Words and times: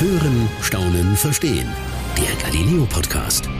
Hören, 0.00 0.48
Staunen, 0.62 1.14
Verstehen. 1.14 1.68
Der 2.16 2.34
Galileo 2.42 2.86
Podcast. 2.86 3.50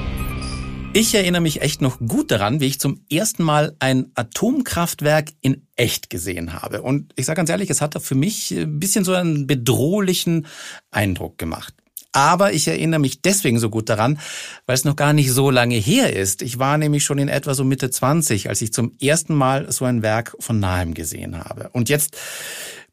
Ich 0.95 1.15
erinnere 1.15 1.43
mich 1.43 1.61
echt 1.61 1.83
noch 1.83 1.99
gut 1.99 2.31
daran, 2.31 2.61
wie 2.61 2.65
ich 2.65 2.81
zum 2.81 3.05
ersten 3.11 3.43
Mal 3.43 3.77
ein 3.79 4.11
Atomkraftwerk 4.15 5.33
in 5.43 5.67
echt 5.77 6.09
gesehen 6.09 6.55
habe. 6.55 6.81
Und 6.81 7.13
ich 7.17 7.27
sage 7.27 7.37
ganz 7.37 7.51
ehrlich, 7.51 7.69
es 7.69 7.83
hat 7.83 8.03
für 8.03 8.15
mich 8.15 8.53
ein 8.53 8.81
bisschen 8.81 9.05
so 9.05 9.13
einen 9.13 9.47
bedrohlichen 9.47 10.47
Eindruck 10.91 11.37
gemacht. 11.37 11.75
Aber 12.13 12.55
ich 12.55 12.67
erinnere 12.67 13.01
mich 13.01 13.21
deswegen 13.21 13.59
so 13.59 13.69
gut 13.69 13.91
daran, 13.91 14.19
weil 14.65 14.75
es 14.75 14.87
noch 14.87 14.97
gar 14.97 15.13
nicht 15.13 15.31
so 15.31 15.51
lange 15.51 15.77
her 15.77 16.17
ist. 16.17 16.41
Ich 16.41 16.59
war 16.59 16.79
nämlich 16.79 17.05
schon 17.05 17.19
in 17.19 17.29
etwa 17.29 17.53
so 17.53 17.65
Mitte 17.65 17.91
20, 17.91 18.49
als 18.49 18.63
ich 18.63 18.73
zum 18.73 18.97
ersten 18.99 19.35
Mal 19.35 19.71
so 19.71 19.85
ein 19.85 20.01
Werk 20.01 20.35
von 20.41 20.59
nahem 20.59 20.95
gesehen 20.95 21.39
habe. 21.39 21.69
Und 21.75 21.91
jetzt 21.91 22.17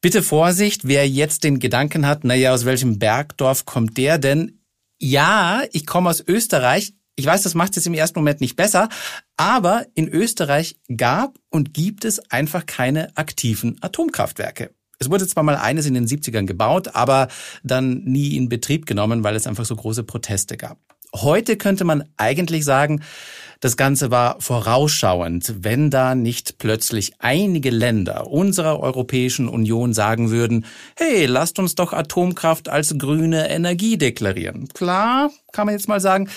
bitte 0.02 0.24
Vorsicht, 0.24 0.88
wer 0.88 1.08
jetzt 1.08 1.44
den 1.44 1.60
Gedanken 1.60 2.06
hat, 2.06 2.24
naja, 2.24 2.54
aus 2.54 2.66
welchem 2.66 3.00
Bergdorf 3.00 3.66
kommt 3.66 3.98
der 3.98 4.18
denn? 4.18 4.62
Ja, 5.00 5.64
ich 5.72 5.86
komme 5.86 6.10
aus 6.10 6.24
Österreich. 6.26 6.94
Ich 7.16 7.26
weiß, 7.26 7.42
das 7.42 7.56
macht 7.56 7.72
es 7.72 7.78
jetzt 7.78 7.88
im 7.88 7.94
ersten 7.94 8.20
Moment 8.20 8.42
nicht 8.42 8.56
besser, 8.56 8.90
aber 9.38 9.86
in 9.96 10.08
Österreich 10.08 10.80
gab 10.96 11.40
und 11.50 11.74
gibt 11.74 12.06
es 12.06 12.20
einfach 12.32 12.66
keine 12.66 13.16
aktiven 13.18 13.78
Atomkraftwerke. 13.82 14.72
Es 15.00 15.10
wurde 15.10 15.28
zwar 15.28 15.44
mal 15.44 15.56
eines 15.56 15.86
in 15.86 15.94
den 15.94 16.08
70ern 16.08 16.46
gebaut, 16.46 16.96
aber 16.96 17.28
dann 17.64 18.04
nie 18.04 18.36
in 18.36 18.50
Betrieb 18.50 18.86
genommen, 18.86 19.24
weil 19.24 19.36
es 19.36 19.48
einfach 19.48 19.66
so 19.66 19.76
große 19.76 20.04
Proteste 20.04 20.58
gab. 20.58 20.80
Heute 21.16 21.58
könnte 21.58 21.86
man 21.86 22.04
eigentlich 22.18 22.66
sagen, 22.66 23.02
das 23.60 23.78
Ganze 23.78 24.12
war 24.12 24.40
vorausschauend, 24.40 25.64
wenn 25.64 25.90
da 25.90 26.16
nicht 26.16 26.58
plötzlich 26.58 27.14
einige 27.20 27.70
Länder 27.70 28.28
unserer 28.28 28.80
Europäischen 28.80 29.48
Union 29.48 29.94
sagen 29.94 30.30
würden, 30.30 30.66
hey, 30.96 31.26
lasst 31.26 31.60
uns 31.60 31.76
doch 31.76 31.94
Atomkraft 31.94 32.70
als 32.70 32.98
grüne 32.98 33.50
Energie 33.50 33.98
deklarieren. 33.98 34.68
Klar, 34.70 35.32
kann 35.52 35.66
man 35.66 35.76
jetzt 35.76 35.88
mal 35.88 36.00
sagen, 36.00 36.30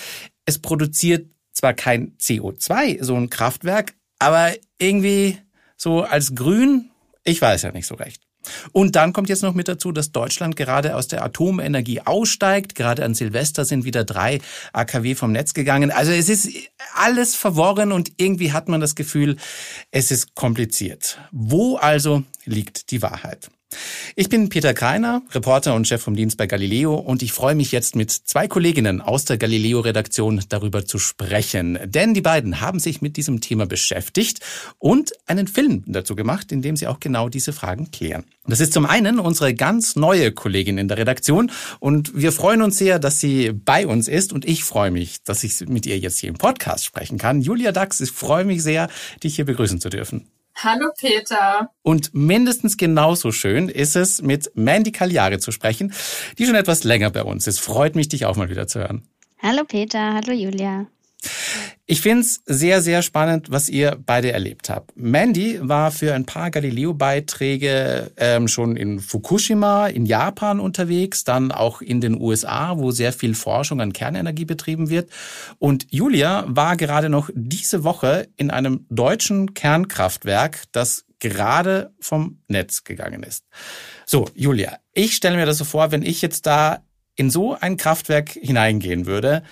es 0.45 0.59
produziert 0.59 1.27
zwar 1.53 1.73
kein 1.73 2.17
CO2, 2.17 3.03
so 3.03 3.15
ein 3.15 3.29
Kraftwerk, 3.29 3.93
aber 4.19 4.53
irgendwie 4.79 5.37
so 5.77 6.01
als 6.01 6.35
grün, 6.35 6.89
ich 7.23 7.41
weiß 7.41 7.63
ja 7.63 7.71
nicht 7.71 7.87
so 7.87 7.95
recht. 7.95 8.21
Und 8.71 8.95
dann 8.95 9.13
kommt 9.13 9.29
jetzt 9.29 9.43
noch 9.43 9.53
mit 9.53 9.67
dazu, 9.67 9.91
dass 9.91 10.11
Deutschland 10.11 10.55
gerade 10.55 10.95
aus 10.95 11.07
der 11.07 11.23
Atomenergie 11.23 12.01
aussteigt. 12.01 12.75
Gerade 12.75 13.05
an 13.05 13.13
Silvester 13.13 13.65
sind 13.65 13.85
wieder 13.85 14.03
drei 14.03 14.39
AKW 14.73 15.15
vom 15.15 15.31
Netz 15.31 15.53
gegangen. 15.53 15.91
Also 15.91 16.11
es 16.11 16.29
ist 16.29 16.49
alles 16.95 17.35
verworren 17.35 17.91
und 17.91 18.11
irgendwie 18.17 18.51
hat 18.51 18.67
man 18.69 18.81
das 18.81 18.95
Gefühl, 18.95 19.37
es 19.91 20.11
ist 20.11 20.35
kompliziert. 20.35 21.19
Wo 21.31 21.75
also 21.77 22.23
liegt 22.45 22.91
die 22.91 23.01
Wahrheit? 23.01 23.49
Ich 24.15 24.29
bin 24.29 24.49
Peter 24.49 24.73
Kreiner, 24.73 25.21
Reporter 25.31 25.73
und 25.75 25.87
Chef 25.87 26.01
vom 26.01 26.15
Dienst 26.15 26.37
bei 26.37 26.47
Galileo 26.47 26.95
und 26.95 27.21
ich 27.21 27.31
freue 27.31 27.55
mich 27.55 27.71
jetzt 27.71 27.95
mit 27.95 28.11
zwei 28.11 28.47
Kolleginnen 28.47 29.01
aus 29.01 29.25
der 29.25 29.37
Galileo-Redaktion 29.37 30.43
darüber 30.49 30.85
zu 30.85 30.99
sprechen. 30.99 31.79
Denn 31.85 32.13
die 32.13 32.21
beiden 32.21 32.61
haben 32.61 32.79
sich 32.79 33.01
mit 33.01 33.17
diesem 33.17 33.41
Thema 33.41 33.65
beschäftigt 33.65 34.41
und 34.79 35.11
einen 35.27 35.47
Film 35.47 35.83
dazu 35.87 36.15
gemacht, 36.15 36.51
in 36.51 36.61
dem 36.61 36.75
sie 36.75 36.87
auch 36.87 36.99
genau 36.99 37.29
diese 37.29 37.53
Fragen 37.53 37.91
klären. 37.91 38.25
Das 38.47 38.59
ist 38.59 38.73
zum 38.73 38.85
einen 38.85 39.19
unsere 39.19 39.53
ganz 39.53 39.95
neue 39.95 40.31
Kollegin 40.31 40.77
in 40.77 40.87
der 40.87 40.97
Redaktion 40.97 41.51
und 41.79 42.11
wir 42.15 42.31
freuen 42.31 42.61
uns 42.63 42.77
sehr, 42.77 42.97
dass 42.97 43.19
sie 43.19 43.51
bei 43.53 43.85
uns 43.85 44.07
ist 44.07 44.33
und 44.33 44.45
ich 44.45 44.63
freue 44.63 44.91
mich, 44.91 45.23
dass 45.23 45.43
ich 45.43 45.67
mit 45.67 45.85
ihr 45.85 45.99
jetzt 45.99 46.19
hier 46.19 46.29
im 46.29 46.37
Podcast 46.37 46.83
sprechen 46.85 47.17
kann. 47.17 47.41
Julia 47.41 47.71
Dax, 47.71 48.01
ich 48.01 48.11
freue 48.11 48.43
mich 48.43 48.63
sehr, 48.63 48.89
dich 49.23 49.35
hier 49.35 49.45
begrüßen 49.45 49.79
zu 49.79 49.89
dürfen. 49.89 50.30
Hallo 50.55 50.91
Peter. 50.99 51.69
Und 51.81 52.13
mindestens 52.13 52.77
genauso 52.77 53.31
schön 53.31 53.69
ist 53.69 53.95
es, 53.95 54.21
mit 54.21 54.51
Mandy 54.55 54.91
Cagliari 54.91 55.39
zu 55.39 55.51
sprechen, 55.51 55.93
die 56.37 56.45
schon 56.45 56.55
etwas 56.55 56.83
länger 56.83 57.09
bei 57.09 57.23
uns 57.23 57.47
ist. 57.47 57.59
Freut 57.59 57.95
mich, 57.95 58.09
dich 58.09 58.25
auch 58.25 58.35
mal 58.35 58.49
wieder 58.49 58.67
zu 58.67 58.79
hören. 58.79 59.07
Hallo 59.39 59.63
Peter, 59.67 60.13
hallo 60.13 60.33
Julia. 60.33 60.85
Ich 61.85 62.01
find's 62.01 62.41
sehr, 62.45 62.81
sehr 62.81 63.01
spannend, 63.01 63.51
was 63.51 63.67
ihr 63.67 63.97
beide 64.05 64.31
erlebt 64.31 64.69
habt. 64.69 64.91
Mandy 64.95 65.59
war 65.61 65.91
für 65.91 66.13
ein 66.13 66.25
paar 66.25 66.49
Galileo-Beiträge 66.49 68.11
ähm, 68.17 68.47
schon 68.47 68.75
in 68.77 68.99
Fukushima 68.99 69.87
in 69.87 70.05
Japan 70.05 70.59
unterwegs, 70.59 71.23
dann 71.23 71.51
auch 71.51 71.81
in 71.81 71.99
den 71.99 72.19
USA, 72.19 72.77
wo 72.77 72.91
sehr 72.91 73.13
viel 73.13 73.35
Forschung 73.35 73.81
an 73.81 73.93
Kernenergie 73.93 74.45
betrieben 74.45 74.89
wird. 74.89 75.09
Und 75.59 75.87
Julia 75.91 76.45
war 76.47 76.77
gerade 76.77 77.09
noch 77.09 77.29
diese 77.33 77.83
Woche 77.83 78.29
in 78.37 78.51
einem 78.51 78.85
deutschen 78.89 79.53
Kernkraftwerk, 79.53 80.63
das 80.71 81.05
gerade 81.19 81.93
vom 81.99 82.39
Netz 82.47 82.83
gegangen 82.83 83.23
ist. 83.23 83.45
So, 84.05 84.29
Julia, 84.33 84.77
ich 84.93 85.15
stelle 85.15 85.37
mir 85.37 85.45
das 85.45 85.57
so 85.57 85.65
vor, 85.65 85.91
wenn 85.91 86.03
ich 86.03 86.21
jetzt 86.21 86.45
da 86.45 86.83
in 87.15 87.29
so 87.29 87.55
ein 87.59 87.77
Kraftwerk 87.77 88.31
hineingehen 88.31 89.05
würde, 89.05 89.43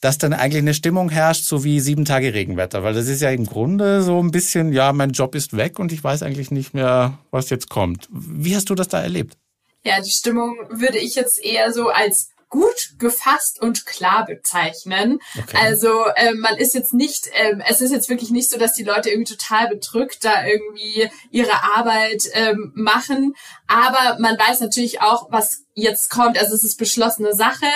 dass 0.00 0.18
dann 0.18 0.32
eigentlich 0.32 0.62
eine 0.62 0.74
Stimmung 0.74 1.10
herrscht, 1.10 1.44
so 1.44 1.64
wie 1.64 1.80
sieben 1.80 2.04
Tage 2.04 2.32
Regenwetter. 2.32 2.82
Weil 2.82 2.94
das 2.94 3.08
ist 3.08 3.20
ja 3.20 3.30
im 3.30 3.46
Grunde 3.46 4.02
so 4.02 4.22
ein 4.22 4.30
bisschen, 4.30 4.72
ja, 4.72 4.92
mein 4.92 5.10
Job 5.10 5.34
ist 5.34 5.56
weg 5.56 5.78
und 5.78 5.92
ich 5.92 6.02
weiß 6.02 6.22
eigentlich 6.22 6.50
nicht 6.50 6.74
mehr, 6.74 7.18
was 7.30 7.50
jetzt 7.50 7.68
kommt. 7.68 8.08
Wie 8.10 8.54
hast 8.54 8.70
du 8.70 8.74
das 8.74 8.88
da 8.88 9.00
erlebt? 9.00 9.36
Ja, 9.84 10.00
die 10.00 10.10
Stimmung 10.10 10.56
würde 10.70 10.98
ich 10.98 11.14
jetzt 11.14 11.42
eher 11.42 11.72
so 11.72 11.88
als 11.88 12.30
gut 12.48 12.94
gefasst 12.98 13.60
und 13.60 13.84
klar 13.86 14.24
bezeichnen. 14.24 15.18
Okay. 15.38 15.58
Also 15.60 16.06
ähm, 16.16 16.40
man 16.40 16.56
ist 16.56 16.74
jetzt 16.74 16.94
nicht, 16.94 17.28
ähm, 17.34 17.62
es 17.68 17.80
ist 17.80 17.90
jetzt 17.90 18.08
wirklich 18.08 18.30
nicht 18.30 18.48
so, 18.48 18.58
dass 18.58 18.72
die 18.72 18.84
Leute 18.84 19.10
irgendwie 19.10 19.34
total 19.34 19.68
bedrückt 19.68 20.24
da 20.24 20.46
irgendwie 20.46 21.10
ihre 21.30 21.62
Arbeit 21.76 22.22
ähm, 22.32 22.72
machen. 22.74 23.34
Aber 23.66 24.18
man 24.18 24.38
weiß 24.38 24.60
natürlich 24.60 25.02
auch, 25.02 25.30
was 25.30 25.64
jetzt 25.74 26.08
kommt. 26.08 26.38
Also 26.38 26.54
es 26.54 26.64
ist 26.64 26.78
beschlossene 26.78 27.34
Sache 27.34 27.66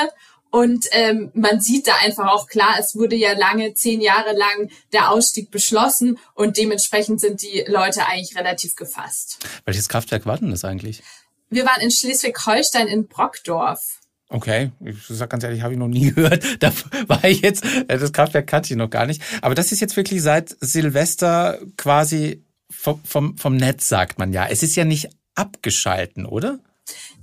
und 0.53 0.87
ähm, 0.93 1.31
man 1.33 1.63
sieht 1.63 1.89
da 1.89 1.95
einfach 2.03 2.29
auch 2.29 2.47
klar, 2.47 2.77
es 2.79 2.95
wurde 2.95 3.17
ja 3.17 3.33
lange, 3.33 3.73
zehn 3.73 4.03
Jahre 4.03 4.37
lang 4.37 4.71
der 4.93 5.11
Ausstieg 5.11 5.51
beschlossen 5.51 6.19
und 6.35 6.59
dementsprechend 6.59 7.23
sind 7.23 7.41
die 7.41 7.65
Leute 7.67 8.07
eigentlich 8.07 8.37
relativ 8.37 8.77
gefasst. 8.77 9.39
Welches 9.65 9.89
Kraftwerk 9.89 10.27
war 10.27 10.37
denn 10.37 10.51
das 10.51 10.67
eigentlich? 10.67 11.03
Wir 11.49 11.65
waren 11.65 11.81
in 11.81 11.91
Schleswig-Holstein 11.91 12.87
in 12.87 13.09
Brockdorf. 13.09 13.81
Okay, 14.29 14.73
ich 14.85 14.97
sag 15.09 15.31
ganz 15.31 15.43
ehrlich, 15.43 15.63
habe 15.63 15.73
ich 15.73 15.79
noch 15.79 15.89
nie 15.89 16.11
gehört. 16.15 16.45
Da 16.63 16.71
war 17.07 17.25
ich 17.25 17.41
jetzt, 17.41 17.65
äh, 17.65 17.99
das 17.99 18.13
Kraftwerk 18.13 18.47
kannte 18.47 18.75
ich 18.75 18.77
noch 18.77 18.91
gar 18.91 19.07
nicht. 19.07 19.23
Aber 19.41 19.55
das 19.55 19.73
ist 19.73 19.81
jetzt 19.81 19.97
wirklich 19.97 20.21
seit 20.21 20.55
Silvester 20.61 21.61
quasi 21.79 22.45
vom, 22.71 23.03
vom, 23.05 23.39
vom 23.39 23.57
Netz, 23.57 23.89
sagt 23.89 24.19
man 24.19 24.35
ja. 24.35 24.47
Es 24.47 24.63
ist 24.63 24.77
ja 24.77 24.85
nicht 24.85 25.09
abgeschalten, 25.35 26.27
oder? 26.27 26.59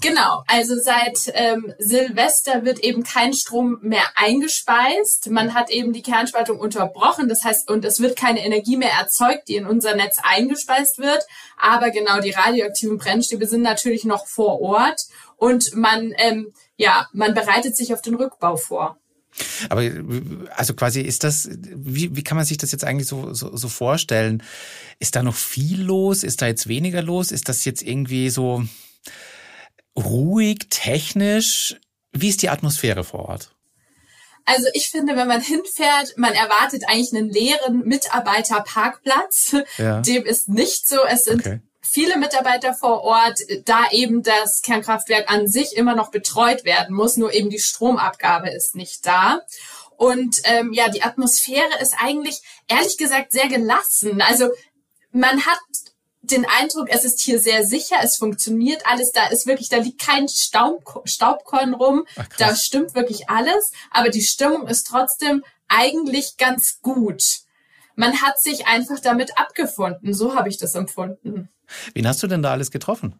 Genau, 0.01 0.43
also 0.47 0.75
seit 0.77 1.29
ähm, 1.33 1.73
Silvester 1.77 2.63
wird 2.63 2.79
eben 2.79 3.03
kein 3.03 3.33
Strom 3.33 3.79
mehr 3.81 4.05
eingespeist. 4.15 5.29
Man 5.29 5.53
hat 5.53 5.69
eben 5.69 5.91
die 5.91 6.01
Kernspaltung 6.01 6.57
unterbrochen, 6.57 7.27
das 7.27 7.43
heißt, 7.43 7.69
und 7.69 7.83
es 7.83 7.99
wird 7.99 8.15
keine 8.15 8.45
Energie 8.45 8.77
mehr 8.77 8.93
erzeugt, 8.93 9.49
die 9.49 9.55
in 9.55 9.65
unser 9.65 9.95
Netz 9.95 10.17
eingespeist 10.23 10.99
wird. 10.99 11.25
Aber 11.57 11.91
genau, 11.91 12.21
die 12.21 12.31
radioaktiven 12.31 12.97
Brennstäbe 12.97 13.45
sind 13.45 13.61
natürlich 13.61 14.05
noch 14.05 14.25
vor 14.25 14.61
Ort 14.61 15.01
und 15.35 15.75
man, 15.75 16.13
ähm, 16.17 16.53
ja, 16.77 17.07
man 17.11 17.33
bereitet 17.33 17.75
sich 17.75 17.93
auf 17.93 18.01
den 18.01 18.15
Rückbau 18.15 18.55
vor. 18.55 18.97
Aber 19.69 19.83
also 20.55 20.73
quasi 20.73 21.01
ist 21.01 21.25
das, 21.25 21.49
wie, 21.51 22.15
wie 22.15 22.23
kann 22.23 22.37
man 22.37 22.45
sich 22.45 22.57
das 22.57 22.71
jetzt 22.71 22.85
eigentlich 22.85 23.07
so, 23.07 23.33
so, 23.33 23.55
so 23.55 23.67
vorstellen? 23.67 24.43
Ist 24.99 25.15
da 25.15 25.23
noch 25.23 25.35
viel 25.35 25.81
los? 25.81 26.23
Ist 26.23 26.41
da 26.41 26.47
jetzt 26.47 26.67
weniger 26.67 27.01
los? 27.01 27.31
Ist 27.31 27.49
das 27.49 27.65
jetzt 27.65 27.83
irgendwie 27.83 28.29
so 28.29 28.63
ruhig, 30.03 30.67
technisch? 30.69 31.75
Wie 32.11 32.29
ist 32.29 32.41
die 32.41 32.49
Atmosphäre 32.49 33.03
vor 33.03 33.29
Ort? 33.29 33.51
Also 34.45 34.65
ich 34.73 34.89
finde, 34.89 35.15
wenn 35.15 35.27
man 35.27 35.41
hinfährt, 35.41 36.17
man 36.17 36.33
erwartet 36.33 36.83
eigentlich 36.87 37.13
einen 37.13 37.29
leeren 37.29 37.85
Mitarbeiterparkplatz. 37.85 39.55
Ja. 39.77 40.01
Dem 40.01 40.25
ist 40.25 40.49
nicht 40.49 40.87
so. 40.87 41.03
Es 41.07 41.25
sind 41.25 41.41
okay. 41.41 41.59
viele 41.81 42.17
Mitarbeiter 42.17 42.73
vor 42.73 43.03
Ort, 43.03 43.37
da 43.65 43.91
eben 43.91 44.23
das 44.23 44.63
Kernkraftwerk 44.63 45.31
an 45.31 45.47
sich 45.47 45.75
immer 45.75 45.95
noch 45.95 46.09
betreut 46.09 46.65
werden 46.65 46.95
muss, 46.95 47.15
nur 47.15 47.31
eben 47.31 47.51
die 47.51 47.59
Stromabgabe 47.59 48.49
ist 48.49 48.75
nicht 48.75 49.05
da. 49.05 49.41
Und 49.97 50.37
ähm, 50.45 50.73
ja, 50.73 50.89
die 50.89 51.03
Atmosphäre 51.03 51.79
ist 51.81 51.93
eigentlich 51.99 52.41
ehrlich 52.67 52.97
gesagt 52.97 53.33
sehr 53.33 53.49
gelassen. 53.49 54.21
Also 54.21 54.49
man 55.11 55.45
hat 55.45 55.59
den 56.31 56.45
Eindruck, 56.45 56.87
es 56.89 57.05
ist 57.05 57.21
hier 57.21 57.39
sehr 57.39 57.65
sicher, 57.65 57.97
es 58.01 58.17
funktioniert 58.17 58.85
alles, 58.85 59.11
da 59.11 59.27
ist 59.27 59.47
wirklich, 59.47 59.69
da 59.69 59.77
liegt 59.77 60.01
kein 60.01 60.27
Staub, 60.27 61.01
Staubkorn 61.05 61.73
rum, 61.73 62.05
Ach, 62.15 62.27
da 62.37 62.55
stimmt 62.55 62.95
wirklich 62.95 63.29
alles, 63.29 63.71
aber 63.91 64.09
die 64.09 64.21
Stimmung 64.21 64.67
ist 64.67 64.87
trotzdem 64.87 65.43
eigentlich 65.67 66.37
ganz 66.37 66.79
gut. 66.81 67.23
Man 67.95 68.21
hat 68.21 68.39
sich 68.39 68.67
einfach 68.67 68.99
damit 68.99 69.37
abgefunden, 69.37 70.13
so 70.13 70.35
habe 70.35 70.49
ich 70.49 70.57
das 70.57 70.75
empfunden. 70.75 71.49
Wen 71.93 72.07
hast 72.07 72.23
du 72.23 72.27
denn 72.27 72.41
da 72.41 72.51
alles 72.51 72.71
getroffen? 72.71 73.19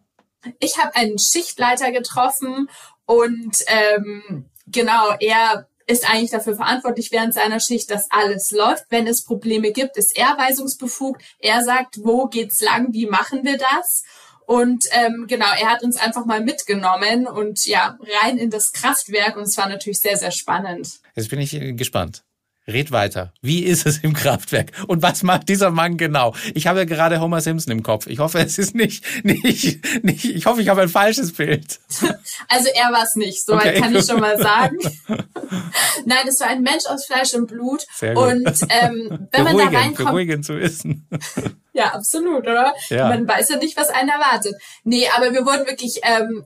Ich 0.58 0.78
habe 0.78 0.96
einen 0.96 1.18
Schichtleiter 1.18 1.92
getroffen 1.92 2.70
und 3.04 3.56
ähm, 3.66 4.46
genau, 4.66 5.14
er 5.20 5.68
ist 5.90 6.08
eigentlich 6.08 6.30
dafür 6.30 6.56
verantwortlich 6.56 7.10
während 7.12 7.34
seiner 7.34 7.60
Schicht, 7.60 7.90
dass 7.90 8.10
alles 8.10 8.50
läuft. 8.50 8.84
Wenn 8.90 9.06
es 9.06 9.24
Probleme 9.24 9.72
gibt, 9.72 9.96
ist 9.96 10.16
er 10.16 10.36
weisungsbefugt. 10.38 11.22
Er 11.38 11.62
sagt, 11.62 11.98
wo 12.02 12.26
geht's 12.26 12.60
lang, 12.60 12.92
wie 12.92 13.06
machen 13.06 13.44
wir 13.44 13.58
das? 13.58 14.04
Und 14.46 14.86
ähm, 14.90 15.26
genau, 15.28 15.46
er 15.60 15.70
hat 15.70 15.82
uns 15.82 15.96
einfach 15.96 16.24
mal 16.24 16.40
mitgenommen 16.40 17.26
und 17.28 17.66
ja, 17.66 17.96
rein 18.20 18.36
in 18.36 18.50
das 18.50 18.72
Kraftwerk 18.72 19.36
und 19.36 19.44
es 19.44 19.56
war 19.56 19.68
natürlich 19.68 20.00
sehr, 20.00 20.16
sehr 20.16 20.32
spannend. 20.32 21.00
Jetzt 21.14 21.30
bin 21.30 21.40
ich 21.40 21.56
gespannt. 21.76 22.24
Red 22.72 22.92
weiter. 22.92 23.32
Wie 23.42 23.64
ist 23.64 23.86
es 23.86 23.98
im 23.98 24.12
Kraftwerk? 24.12 24.72
Und 24.86 25.02
was 25.02 25.22
macht 25.22 25.48
dieser 25.48 25.70
Mann 25.70 25.96
genau? 25.96 26.34
Ich 26.54 26.66
habe 26.66 26.80
ja 26.80 26.84
gerade 26.84 27.20
Homer 27.20 27.40
Simpson 27.40 27.72
im 27.72 27.82
Kopf. 27.82 28.06
Ich 28.06 28.18
hoffe, 28.18 28.38
es 28.38 28.58
ist 28.58 28.74
nicht, 28.74 29.04
nicht, 29.24 30.04
nicht 30.04 30.24
ich 30.24 30.46
hoffe, 30.46 30.62
ich 30.62 30.68
habe 30.68 30.82
ein 30.82 30.88
falsches 30.88 31.32
Bild. 31.32 31.80
Also 32.48 32.68
er 32.74 32.92
war 32.92 33.04
es 33.04 33.16
nicht, 33.16 33.44
soweit 33.44 33.66
okay. 33.66 33.80
kann 33.80 33.94
ich 33.94 34.06
schon 34.06 34.20
mal 34.20 34.38
sagen. 34.38 34.78
Nein, 36.06 36.26
es 36.28 36.40
war 36.40 36.48
ein 36.48 36.62
Mensch 36.62 36.86
aus 36.86 37.06
Fleisch 37.06 37.34
und 37.34 37.46
Blut. 37.46 37.84
Sehr 37.94 38.14
gut. 38.14 38.24
Und 38.24 38.46
ähm, 38.68 39.28
wenn 39.30 39.44
man 39.44 39.58
da 39.58 39.64
reinkommt. 39.66 40.08
Beruhigend 40.08 40.44
zu 40.44 40.58
wissen. 40.58 41.08
Ja, 41.72 41.94
absolut, 41.94 42.42
oder? 42.42 42.74
Ja. 42.88 43.08
Man 43.08 43.26
weiß 43.26 43.48
ja 43.50 43.56
nicht, 43.56 43.76
was 43.76 43.90
einen 43.90 44.08
erwartet. 44.08 44.54
Nee, 44.84 45.08
aber 45.16 45.32
wir 45.32 45.46
wurden 45.46 45.66
wirklich 45.66 46.00
ähm, 46.02 46.44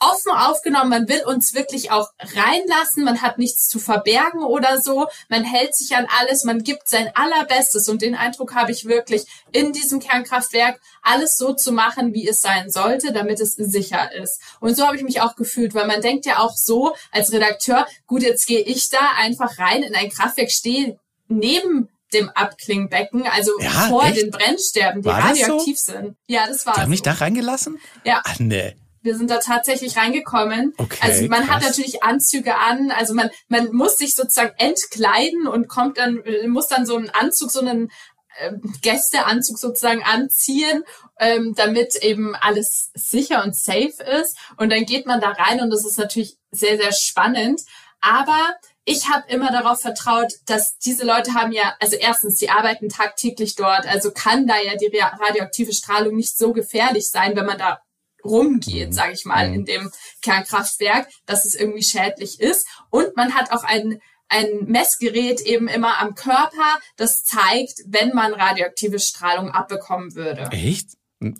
offen 0.00 0.32
aufgenommen. 0.32 0.90
Man 0.90 1.08
will 1.08 1.22
uns 1.24 1.54
wirklich 1.54 1.90
auch 1.90 2.10
reinlassen. 2.18 3.04
Man 3.04 3.22
hat 3.22 3.38
nichts 3.38 3.68
zu 3.68 3.78
verbergen 3.78 4.42
oder 4.42 4.80
so. 4.80 5.06
Man 5.28 5.44
hält 5.44 5.74
sich 5.74 5.96
an 5.96 6.06
alles. 6.18 6.44
Man 6.44 6.62
gibt 6.62 6.88
sein 6.88 7.10
allerbestes. 7.14 7.88
Und 7.88 8.02
den 8.02 8.14
Eindruck 8.14 8.54
habe 8.54 8.72
ich 8.72 8.86
wirklich 8.86 9.24
in 9.52 9.72
diesem 9.72 10.00
Kernkraftwerk 10.00 10.80
alles 11.02 11.36
so 11.36 11.54
zu 11.54 11.72
machen, 11.72 12.14
wie 12.14 12.28
es 12.28 12.40
sein 12.40 12.70
sollte, 12.70 13.12
damit 13.12 13.40
es 13.40 13.52
sicher 13.52 14.12
ist. 14.12 14.40
Und 14.60 14.76
so 14.76 14.86
habe 14.86 14.96
ich 14.96 15.02
mich 15.02 15.20
auch 15.20 15.36
gefühlt, 15.36 15.74
weil 15.74 15.86
man 15.86 16.02
denkt 16.02 16.26
ja 16.26 16.38
auch 16.38 16.56
so 16.56 16.94
als 17.10 17.32
Redakteur, 17.32 17.86
gut, 18.06 18.22
jetzt 18.22 18.46
gehe 18.46 18.60
ich 18.60 18.90
da 18.90 19.00
einfach 19.18 19.58
rein 19.58 19.82
in 19.82 19.94
ein 19.94 20.10
Kraftwerk, 20.10 20.50
stehe 20.50 20.98
neben 21.28 21.88
dem 22.12 22.30
Abklingbecken, 22.30 23.26
also 23.26 23.50
ja, 23.60 23.88
vor 23.88 24.04
echt? 24.04 24.22
den 24.22 24.30
Brennsterben, 24.30 25.02
die 25.02 25.08
war 25.08 25.24
radioaktiv 25.24 25.78
so? 25.78 25.92
sind. 25.92 26.16
Ja, 26.26 26.46
das 26.46 26.64
war. 26.64 26.74
Die 26.74 26.80
haben 26.80 26.86
so. 26.86 26.90
mich 26.90 27.02
da 27.02 27.12
reingelassen? 27.12 27.80
Ja. 28.04 28.22
Ach 28.24 28.38
nee. 28.38 28.76
Wir 29.06 29.16
sind 29.16 29.30
da 29.30 29.38
tatsächlich 29.38 29.96
reingekommen. 29.96 30.74
Okay, 30.76 30.98
also 31.00 31.28
man 31.28 31.46
krass. 31.46 31.56
hat 31.56 31.62
natürlich 31.62 32.02
Anzüge 32.02 32.56
an, 32.56 32.90
also 32.90 33.14
man, 33.14 33.30
man 33.48 33.72
muss 33.72 33.96
sich 33.96 34.14
sozusagen 34.14 34.52
entkleiden 34.58 35.46
und 35.46 35.68
kommt 35.68 35.96
dann, 35.96 36.22
muss 36.48 36.66
dann 36.66 36.84
so 36.84 36.96
einen 36.96 37.08
Anzug, 37.10 37.50
so 37.50 37.60
einen 37.60 37.90
äh, 38.38 38.52
Gästeanzug 38.82 39.58
sozusagen 39.58 40.02
anziehen, 40.02 40.82
ähm, 41.20 41.54
damit 41.56 41.94
eben 42.02 42.34
alles 42.34 42.90
sicher 42.94 43.44
und 43.44 43.56
safe 43.56 44.02
ist. 44.20 44.36
Und 44.56 44.70
dann 44.70 44.84
geht 44.84 45.06
man 45.06 45.20
da 45.20 45.30
rein 45.30 45.60
und 45.60 45.70
das 45.70 45.86
ist 45.86 45.98
natürlich 45.98 46.36
sehr, 46.50 46.76
sehr 46.76 46.92
spannend. 46.92 47.60
Aber 48.00 48.56
ich 48.84 49.08
habe 49.08 49.24
immer 49.28 49.50
darauf 49.50 49.80
vertraut, 49.80 50.32
dass 50.46 50.78
diese 50.78 51.04
Leute 51.04 51.34
haben 51.34 51.52
ja, 51.52 51.74
also 51.80 51.96
erstens, 51.96 52.38
sie 52.38 52.50
arbeiten 52.50 52.88
tagtäglich 52.88 53.54
dort, 53.54 53.86
also 53.86 54.10
kann 54.10 54.46
da 54.46 54.54
ja 54.60 54.76
die 54.76 54.90
radioaktive 54.96 55.72
Strahlung 55.72 56.16
nicht 56.16 56.36
so 56.36 56.52
gefährlich 56.52 57.08
sein, 57.10 57.34
wenn 57.36 57.46
man 57.46 57.58
da 57.58 57.80
rumgeht, 58.26 58.88
mhm. 58.88 58.92
sage 58.92 59.12
ich 59.12 59.24
mal, 59.24 59.48
mhm. 59.48 59.54
in 59.54 59.64
dem 59.64 59.90
Kernkraftwerk, 60.22 61.08
dass 61.26 61.44
es 61.44 61.54
irgendwie 61.54 61.82
schädlich 61.82 62.40
ist. 62.40 62.66
Und 62.90 63.16
man 63.16 63.34
hat 63.34 63.52
auch 63.52 63.64
ein 63.64 64.00
ein 64.28 64.64
Messgerät 64.66 65.40
eben 65.40 65.68
immer 65.68 66.00
am 66.00 66.14
Körper, 66.14 66.80
das 66.96 67.22
zeigt, 67.22 67.80
wenn 67.86 68.12
man 68.12 68.34
radioaktive 68.34 68.98
Strahlung 68.98 69.50
abbekommen 69.50 70.14
würde. 70.14 70.48
Echt? 70.50 70.96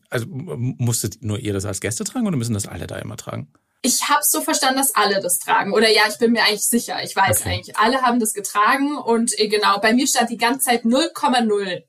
Also 0.08 0.26
musstet 0.28 1.22
nur 1.22 1.38
ihr 1.38 1.52
das 1.52 1.64
als 1.64 1.80
Gäste 1.80 2.04
tragen 2.04 2.26
oder 2.26 2.36
müssen 2.36 2.54
das 2.54 2.66
alle 2.66 2.86
da 2.86 2.96
immer 2.98 3.16
tragen? 3.16 3.52
Ich 3.82 4.08
habe 4.08 4.22
so 4.22 4.40
verstanden, 4.40 4.78
dass 4.78 4.94
alle 4.94 5.20
das 5.20 5.38
tragen. 5.38 5.72
Oder 5.72 5.88
ja, 5.88 6.02
ich 6.08 6.18
bin 6.18 6.32
mir 6.32 6.42
eigentlich 6.44 6.66
sicher. 6.66 7.02
Ich 7.04 7.14
weiß 7.14 7.40
okay. 7.40 7.50
eigentlich. 7.50 7.76
Alle 7.76 8.02
haben 8.02 8.18
das 8.18 8.32
getragen 8.32 8.96
und 8.96 9.38
äh, 9.38 9.48
genau, 9.48 9.78
bei 9.78 9.92
mir 9.92 10.06
stand 10.06 10.30
die 10.30 10.38
ganze 10.38 10.66
Zeit 10.70 10.84
0,0 10.84 11.82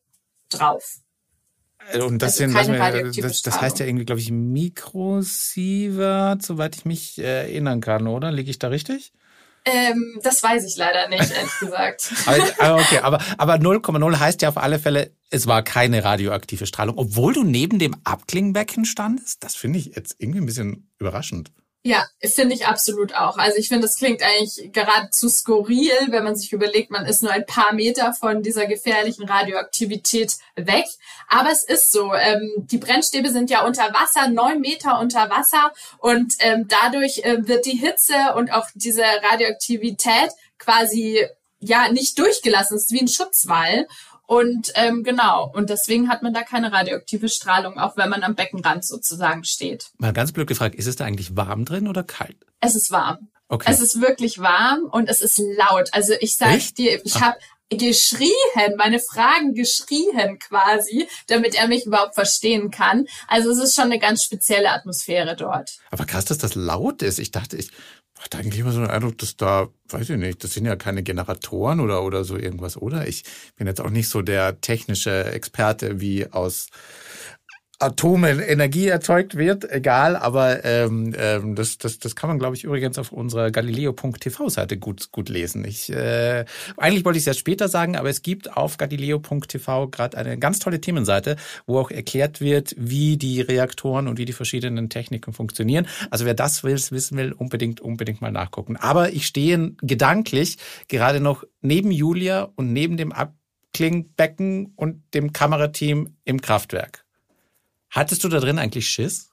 drauf. 0.49 0.97
Äh, 1.91 2.01
und 2.01 2.21
das, 2.21 2.39
also 2.39 2.53
sind, 2.53 2.73
wir, 2.73 3.11
das, 3.23 3.41
das 3.41 3.59
heißt 3.61 3.79
ja 3.79 3.85
irgendwie, 3.85 4.05
glaube 4.05 4.21
ich, 4.21 4.31
Mikrosievert, 4.31 6.43
soweit 6.43 6.75
ich 6.75 6.85
mich 6.85 7.19
erinnern 7.19 7.81
kann, 7.81 8.07
oder? 8.07 8.31
Liege 8.31 8.51
ich 8.51 8.59
da 8.59 8.69
richtig? 8.69 9.11
Ähm, 9.65 10.19
das 10.23 10.41
weiß 10.41 10.65
ich 10.65 10.77
leider 10.77 11.09
nicht, 11.09 11.29
ehrlich 11.29 11.51
gesagt. 11.59 12.13
aber, 12.57 12.79
okay, 12.79 12.99
aber, 12.99 13.21
aber 13.37 13.55
0,0 13.55 14.19
heißt 14.19 14.41
ja 14.41 14.47
auf 14.49 14.57
alle 14.57 14.79
Fälle, 14.79 15.11
es 15.29 15.45
war 15.45 15.61
keine 15.61 16.03
radioaktive 16.03 16.65
Strahlung, 16.65 16.97
obwohl 16.97 17.33
du 17.33 17.43
neben 17.43 17.77
dem 17.77 17.95
Abklingbecken 18.05 18.85
standest. 18.85 19.43
Das 19.43 19.55
finde 19.55 19.77
ich 19.79 19.95
jetzt 19.95 20.15
irgendwie 20.19 20.39
ein 20.39 20.45
bisschen 20.45 20.89
überraschend. 20.99 21.51
Ja, 21.87 22.05
finde 22.21 22.53
ich 22.53 22.67
absolut 22.67 23.15
auch. 23.15 23.37
Also 23.37 23.59
ich 23.59 23.69
finde, 23.69 23.87
das 23.87 23.95
klingt 23.95 24.21
eigentlich 24.21 24.73
geradezu 24.73 25.29
skurril, 25.29 25.93
wenn 26.09 26.25
man 26.25 26.35
sich 26.35 26.51
überlegt, 26.51 26.91
man 26.91 27.05
ist 27.05 27.23
nur 27.23 27.31
ein 27.31 27.45
paar 27.45 27.73
Meter 27.73 28.13
von 28.13 28.43
dieser 28.43 28.65
gefährlichen 28.65 29.23
Radioaktivität 29.23 30.33
weg. 30.57 30.83
Aber 31.29 31.49
es 31.49 31.63
ist 31.63 31.93
so. 31.93 32.13
Ähm, 32.13 32.51
die 32.57 32.77
Brennstäbe 32.77 33.31
sind 33.31 33.49
ja 33.49 33.65
unter 33.65 33.93
Wasser, 33.93 34.27
neun 34.27 34.59
Meter 34.59 34.99
unter 34.99 35.29
Wasser 35.29 35.71
und 35.99 36.33
ähm, 36.39 36.67
dadurch 36.67 37.19
äh, 37.19 37.47
wird 37.47 37.65
die 37.65 37.77
Hitze 37.77 38.33
und 38.35 38.51
auch 38.51 38.67
diese 38.73 39.03
Radioaktivität 39.31 40.31
quasi 40.59 41.25
ja 41.59 41.89
nicht 41.89 42.19
durchgelassen. 42.19 42.75
Es 42.75 42.87
ist 42.87 42.91
wie 42.91 42.99
ein 42.99 43.07
Schutzwall. 43.07 43.87
Und 44.27 44.73
ähm, 44.75 45.03
genau, 45.03 45.49
und 45.55 45.69
deswegen 45.69 46.09
hat 46.09 46.21
man 46.21 46.33
da 46.33 46.43
keine 46.43 46.73
radioaktive 46.73 47.29
Strahlung, 47.29 47.79
auch 47.79 47.95
wenn 47.95 48.09
man 48.09 48.23
am 48.23 48.35
Beckenrand 48.35 48.85
sozusagen 48.85 49.45
steht. 49.45 49.87
Mal 49.97 50.11
ganz 50.11 50.33
blöd 50.33 50.47
gefragt, 50.47 50.75
ist 50.75 50.85
es 50.85 50.97
da 50.97 51.05
eigentlich 51.05 51.37
warm 51.37 51.63
drin 51.63 51.87
oder 51.87 52.03
kalt? 52.03 52.35
Es 52.59 52.75
ist 52.75 52.91
warm. 52.91 53.29
Okay. 53.47 53.71
Es 53.71 53.79
ist 53.79 54.01
wirklich 54.01 54.39
warm 54.39 54.81
und 54.91 55.07
es 55.07 55.21
ist 55.21 55.39
laut. 55.39 55.89
Also 55.93 56.13
ich 56.19 56.35
sag 56.35 56.59
dir, 56.75 57.01
ich 57.05 57.21
habe 57.21 57.37
geschrien, 57.69 58.31
meine 58.77 58.99
Fragen 58.99 59.53
geschrien 59.53 60.39
quasi, 60.39 61.07
damit 61.27 61.55
er 61.55 61.67
mich 61.67 61.85
überhaupt 61.85 62.15
verstehen 62.15 62.71
kann. 62.71 63.07
Also 63.27 63.51
es 63.51 63.59
ist 63.59 63.75
schon 63.75 63.85
eine 63.85 63.99
ganz 63.99 64.23
spezielle 64.23 64.71
Atmosphäre 64.71 65.35
dort. 65.35 65.77
Aber 65.91 66.05
krass, 66.05 66.25
dass 66.25 66.37
das 66.37 66.55
laut 66.55 67.01
ist. 67.01 67.19
Ich 67.19 67.31
dachte, 67.31 67.57
ich 67.57 67.71
hatte 68.19 68.37
eigentlich 68.37 68.59
immer 68.59 68.71
so 68.71 68.79
den 68.79 68.89
Eindruck, 68.89 69.17
dass 69.17 69.37
da, 69.37 69.67
weiß 69.89 70.09
ich 70.09 70.17
nicht, 70.17 70.43
das 70.43 70.53
sind 70.53 70.65
ja 70.65 70.75
keine 70.75 71.03
Generatoren 71.03 71.79
oder, 71.79 72.03
oder 72.03 72.23
so 72.23 72.37
irgendwas, 72.37 72.77
oder? 72.77 73.07
Ich 73.07 73.23
bin 73.55 73.67
jetzt 73.67 73.81
auch 73.81 73.89
nicht 73.89 74.09
so 74.09 74.21
der 74.21 74.59
technische 74.61 75.25
Experte 75.25 75.99
wie 75.99 76.31
aus 76.31 76.67
Atomen 77.79 78.39
Energie 78.39 78.87
erzeugt 78.87 79.37
wird, 79.37 79.71
egal, 79.71 80.15
aber 80.15 80.65
ähm, 80.65 81.13
ähm, 81.15 81.53
das, 81.53 81.77
das, 81.77 81.99
das 81.99 82.15
kann 82.15 82.27
man, 82.27 82.39
glaube 82.39 82.55
ich, 82.55 82.63
übrigens 82.63 82.97
auf 82.97 83.11
unserer 83.11 83.51
Galileo.tv-Seite 83.51 84.77
gut, 84.77 85.11
gut 85.11 85.29
lesen. 85.29 85.63
Ich, 85.63 85.91
äh, 85.91 86.45
eigentlich 86.75 87.05
wollte 87.05 87.17
ich 87.17 87.21
es 87.21 87.27
ja 87.27 87.33
später 87.35 87.67
sagen, 87.67 87.95
aber 87.95 88.09
es 88.09 88.23
gibt 88.23 88.57
auf 88.57 88.77
Galileo.tv 88.77 89.89
gerade 89.89 90.17
eine 90.17 90.39
ganz 90.39 90.57
tolle 90.57 90.81
Themenseite, 90.81 91.35
wo 91.67 91.77
auch 91.77 91.91
erklärt 91.91 92.41
wird, 92.41 92.73
wie 92.79 93.15
die 93.15 93.41
Reaktoren 93.41 94.07
und 94.07 94.17
wie 94.17 94.25
die 94.25 94.33
verschiedenen 94.33 94.89
Techniken 94.89 95.31
funktionieren. 95.31 95.85
Also 96.09 96.25
wer 96.25 96.33
das 96.33 96.63
will, 96.63 96.77
wissen 96.89 97.15
will, 97.15 97.31
unbedingt, 97.31 97.79
unbedingt 97.79 98.21
mal 98.21 98.31
nachgucken. 98.31 98.75
Aber 98.77 99.13
ich 99.13 99.27
stehe 99.27 99.73
gedanklich 99.83 100.57
gerade 100.87 101.19
noch 101.19 101.43
neben 101.61 101.91
Julia 101.91 102.49
und 102.55 102.73
neben 102.73 102.97
dem 102.97 103.11
Abklingbecken 103.11 104.73
und 104.75 105.13
dem 105.13 105.31
Kamerateam 105.31 106.17
im 106.25 106.41
Kraftwerk. 106.41 107.06
Hattest 107.89 108.23
du 108.23 108.29
da 108.29 108.39
drin 108.39 108.59
eigentlich 108.59 108.87
Schiss? 108.87 109.29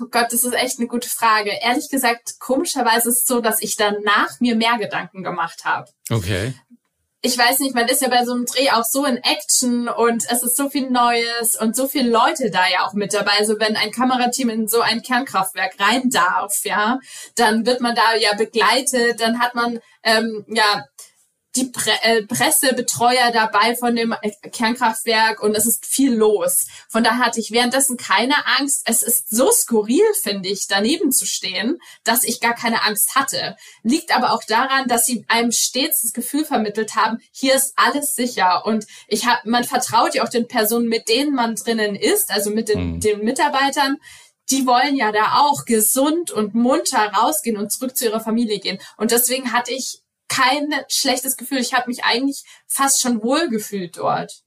Oh 0.00 0.06
Gott, 0.10 0.26
das 0.32 0.42
ist 0.42 0.54
echt 0.54 0.78
eine 0.78 0.88
gute 0.88 1.08
Frage. 1.08 1.52
Ehrlich 1.62 1.88
gesagt, 1.88 2.40
komischerweise 2.40 3.08
ist 3.10 3.20
es 3.20 3.26
so, 3.26 3.40
dass 3.40 3.62
ich 3.62 3.76
danach 3.76 4.40
mir 4.40 4.56
mehr 4.56 4.76
Gedanken 4.78 5.22
gemacht 5.22 5.64
habe. 5.64 5.90
Okay. 6.10 6.54
Ich 7.22 7.38
weiß 7.38 7.60
nicht, 7.60 7.74
man 7.74 7.88
ist 7.88 8.02
ja 8.02 8.08
bei 8.08 8.24
so 8.24 8.32
einem 8.32 8.44
Dreh 8.44 8.70
auch 8.70 8.84
so 8.84 9.06
in 9.06 9.16
Action 9.16 9.88
und 9.88 10.24
es 10.28 10.42
ist 10.42 10.56
so 10.56 10.68
viel 10.68 10.90
Neues 10.90 11.56
und 11.58 11.74
so 11.74 11.88
viele 11.88 12.10
Leute 12.10 12.50
da 12.50 12.68
ja 12.68 12.86
auch 12.86 12.92
mit 12.92 13.14
dabei. 13.14 13.32
Also 13.38 13.58
wenn 13.58 13.76
ein 13.76 13.92
Kamerateam 13.92 14.50
in 14.50 14.68
so 14.68 14.82
ein 14.82 15.00
Kernkraftwerk 15.00 15.80
rein 15.80 16.10
darf, 16.10 16.52
ja, 16.64 16.98
dann 17.36 17.64
wird 17.64 17.80
man 17.80 17.94
da 17.94 18.14
ja 18.14 18.34
begleitet, 18.34 19.20
dann 19.20 19.38
hat 19.38 19.54
man 19.54 19.80
ähm, 20.02 20.44
ja 20.48 20.84
die 21.56 21.66
Pre 21.66 21.90
äh, 22.02 22.22
Pressebetreuer 22.22 23.30
dabei 23.32 23.76
von 23.76 23.94
dem 23.94 24.14
Kernkraftwerk 24.50 25.42
und 25.42 25.56
es 25.56 25.66
ist 25.66 25.86
viel 25.86 26.12
los. 26.12 26.66
Von 26.88 27.04
daher 27.04 27.24
hatte 27.24 27.40
ich 27.40 27.52
währenddessen 27.52 27.96
keine 27.96 28.34
Angst. 28.58 28.82
Es 28.86 29.02
ist 29.02 29.30
so 29.30 29.50
skurril, 29.52 30.04
finde 30.22 30.48
ich, 30.48 30.66
daneben 30.66 31.12
zu 31.12 31.26
stehen, 31.26 31.78
dass 32.02 32.24
ich 32.24 32.40
gar 32.40 32.54
keine 32.54 32.82
Angst 32.82 33.14
hatte. 33.14 33.56
Liegt 33.82 34.14
aber 34.14 34.32
auch 34.32 34.42
daran, 34.44 34.88
dass 34.88 35.06
sie 35.06 35.24
einem 35.28 35.52
stets 35.52 36.02
das 36.02 36.12
Gefühl 36.12 36.44
vermittelt 36.44 36.96
haben, 36.96 37.20
hier 37.30 37.54
ist 37.54 37.74
alles 37.76 38.14
sicher 38.14 38.66
und 38.66 38.86
ich 39.06 39.26
habe, 39.26 39.48
man 39.48 39.64
vertraut 39.64 40.14
ja 40.14 40.24
auch 40.24 40.28
den 40.28 40.48
Personen, 40.48 40.88
mit 40.88 41.08
denen 41.08 41.34
man 41.34 41.54
drinnen 41.54 41.94
ist, 41.94 42.30
also 42.30 42.50
mit 42.50 42.68
den, 42.68 42.94
mhm. 42.94 43.00
den 43.00 43.24
Mitarbeitern 43.24 43.98
die 44.50 44.66
wollen 44.66 44.94
ja 44.96 45.10
da 45.10 45.38
auch 45.38 45.64
gesund 45.64 46.30
und 46.30 46.54
munter 46.54 47.12
rausgehen 47.14 47.56
und 47.56 47.72
zurück 47.72 47.96
zu 47.96 48.04
ihrer 48.04 48.20
Familie 48.20 48.58
gehen. 48.58 48.78
Und 48.98 49.10
deswegen 49.10 49.52
hatte 49.52 49.72
ich 49.72 50.03
kein 50.28 50.72
schlechtes 50.88 51.36
Gefühl. 51.36 51.58
Ich 51.58 51.74
habe 51.74 51.88
mich 51.88 52.04
eigentlich 52.04 52.44
fast 52.66 53.00
schon 53.00 53.22
wohl 53.22 53.48
gefühlt 53.48 53.96
dort. 53.96 54.43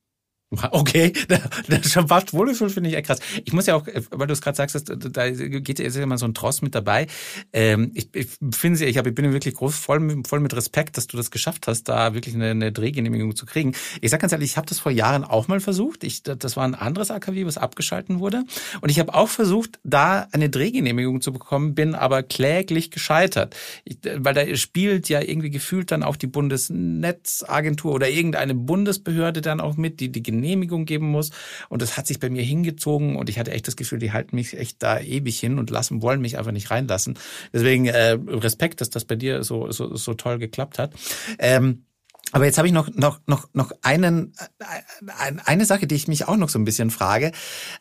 Okay, 0.72 1.14
das 1.68 1.92
schon 1.92 2.08
fast 2.08 2.34
Wohlgefühl 2.34 2.70
finde 2.70 2.90
ich 2.90 2.96
echt 2.96 3.08
krass. 3.08 3.20
Ich 3.44 3.54
muss 3.54 3.66
ja 3.66 3.76
auch, 3.76 3.86
weil 4.12 4.28
du 4.28 4.34
es 4.34 4.42
gerade 4.42 4.56
sagst, 4.56 4.90
da 4.90 5.30
geht 5.30 5.80
ja 5.80 6.02
immer 6.02 6.18
so 6.18 6.26
ein 6.26 6.34
Tross 6.34 6.62
mit 6.62 6.76
dabei. 6.76 7.08
Ähm, 7.52 7.92
ich, 7.94 8.10
ich 8.14 8.30
finde 8.56 8.78
sie, 8.78 8.86
ich, 8.86 8.96
ich 8.96 9.16
bin 9.16 9.34
wirklich 9.34 9.56
groß, 9.56 9.76
voll, 9.76 10.24
voll 10.26 10.40
mit 10.40 10.56
Respekt, 10.56 10.98
dass 10.98 11.08
du 11.08 11.18
das 11.18 11.32
geschafft 11.32 11.68
hast, 11.68 11.84
da 11.90 12.14
wirklich 12.14 12.36
eine, 12.36 12.52
eine 12.52 12.72
Drehgenehmigung 12.72 13.36
zu 13.36 13.46
kriegen. 13.46 13.74
Ich 14.02 14.12
sag 14.12 14.22
ganz 14.22 14.32
ehrlich, 14.32 14.52
ich 14.52 14.58
habe 14.58 14.68
das 14.68 14.80
vor 14.80 14.92
Jahren 14.92 15.24
auch 15.24 15.48
mal 15.48 15.60
versucht. 15.60 16.04
Ich, 16.04 16.24
das 16.24 16.56
war 16.56 16.64
ein 16.64 16.76
anderes 16.76 17.12
AKW, 17.12 17.46
was 17.46 17.58
abgeschalten 17.58 18.20
wurde. 18.20 18.44
Und 18.82 18.90
ich 18.90 19.00
habe 19.00 19.14
auch 19.14 19.30
versucht, 19.30 19.80
da 19.84 20.28
eine 20.32 20.50
Drehgenehmigung 20.50 21.22
zu 21.22 21.34
bekommen, 21.34 21.76
bin 21.76 21.96
aber 21.96 22.24
kläglich 22.24 22.92
gescheitert. 22.92 23.56
Ich, 23.84 23.98
weil 24.16 24.34
da 24.34 24.56
spielt 24.56 25.10
ja 25.10 25.22
irgendwie 25.22 25.50
gefühlt 25.50 25.92
dann 25.92 26.04
auch 26.04 26.16
die 26.16 26.28
Bundesnetzagentur 26.28 27.94
oder 27.94 28.10
irgendeine 28.10 28.56
Bundesbehörde 28.56 29.42
dann 29.42 29.60
auch 29.60 29.76
mit, 29.76 30.00
die 30.00 30.12
die 30.12 30.24
Genehmigung 30.42 30.86
geben 30.86 31.10
muss. 31.10 31.32
Und 31.70 31.82
das 31.82 31.98
hat 31.98 32.08
sich 32.08 32.20
bei 32.20 32.30
mir 32.30 32.44
hingezogen 32.44 33.16
und 33.16 33.30
ich 33.30 33.40
hatte 33.40 33.52
echt 33.52 33.68
das 33.68 33.76
Gefühl, 33.76 34.00
die 34.00 34.12
halten 34.12 34.36
mich 34.36 34.58
echt 34.58 34.82
da 34.84 35.00
ewig 35.00 35.40
hin 35.40 35.60
und 35.60 35.70
lassen, 35.70 36.02
wollen 36.02 36.22
mich 36.22 36.38
einfach 36.38 36.52
nicht 36.52 36.72
reinlassen. 36.72 37.18
Deswegen 37.54 37.88
äh, 37.88 38.18
Respekt, 38.28 38.82
dass 38.82 38.90
das 38.90 39.06
bei 39.06 39.16
dir 39.16 39.44
so, 39.44 39.72
so, 39.72 39.96
so 39.96 40.14
toll 40.14 40.40
geklappt 40.40 40.80
hat. 40.80 40.94
Ähm, 41.40 41.84
aber 42.32 42.46
jetzt 42.46 42.58
habe 42.58 42.68
ich 42.68 42.74
noch, 42.74 42.90
noch, 42.94 43.20
noch, 43.26 43.48
noch 43.54 43.72
einen, 43.82 44.34
äh, 44.60 45.34
eine 45.46 45.66
Sache, 45.66 45.88
die 45.88 45.96
ich 45.96 46.08
mich 46.08 46.28
auch 46.28 46.36
noch 46.38 46.50
so 46.50 46.60
ein 46.60 46.66
bisschen 46.66 46.92
frage. 46.92 47.32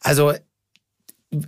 Also 0.01 0.33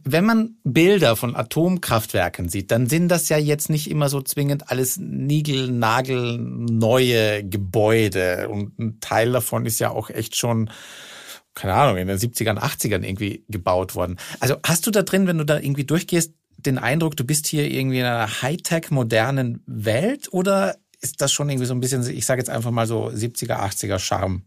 wenn 0.04 0.24
man 0.24 0.56
Bilder 0.64 1.14
von 1.16 1.36
Atomkraftwerken 1.36 2.48
sieht, 2.48 2.70
dann 2.70 2.86
sind 2.86 3.08
das 3.08 3.28
ja 3.28 3.36
jetzt 3.38 3.68
nicht 3.70 3.90
immer 3.90 4.08
so 4.08 4.22
zwingend 4.22 4.70
alles 4.70 4.96
niegelnagelneue 4.98 7.44
Gebäude. 7.44 8.48
Und 8.48 8.78
ein 8.78 9.00
Teil 9.00 9.32
davon 9.32 9.66
ist 9.66 9.78
ja 9.78 9.90
auch 9.90 10.08
echt 10.10 10.36
schon, 10.36 10.70
keine 11.54 11.74
Ahnung, 11.74 11.98
in 11.98 12.08
den 12.08 12.18
70ern, 12.18 12.58
80ern 12.58 13.04
irgendwie 13.04 13.44
gebaut 13.48 13.94
worden. 13.94 14.16
Also 14.40 14.56
hast 14.64 14.86
du 14.86 14.90
da 14.90 15.02
drin, 15.02 15.26
wenn 15.26 15.38
du 15.38 15.44
da 15.44 15.58
irgendwie 15.58 15.84
durchgehst, 15.84 16.32
den 16.56 16.78
Eindruck, 16.78 17.16
du 17.16 17.24
bist 17.24 17.46
hier 17.46 17.70
irgendwie 17.70 18.00
in 18.00 18.04
einer 18.04 18.42
Hightech 18.42 18.90
modernen 18.90 19.62
Welt 19.66 20.32
oder 20.32 20.76
ist 21.00 21.20
das 21.20 21.32
schon 21.32 21.48
irgendwie 21.48 21.66
so 21.66 21.74
ein 21.74 21.80
bisschen, 21.80 22.08
ich 22.08 22.26
sage 22.26 22.40
jetzt 22.40 22.50
einfach 22.50 22.72
mal 22.72 22.86
so 22.86 23.06
70er, 23.06 23.60
80er 23.60 23.98
Charme? 23.98 24.42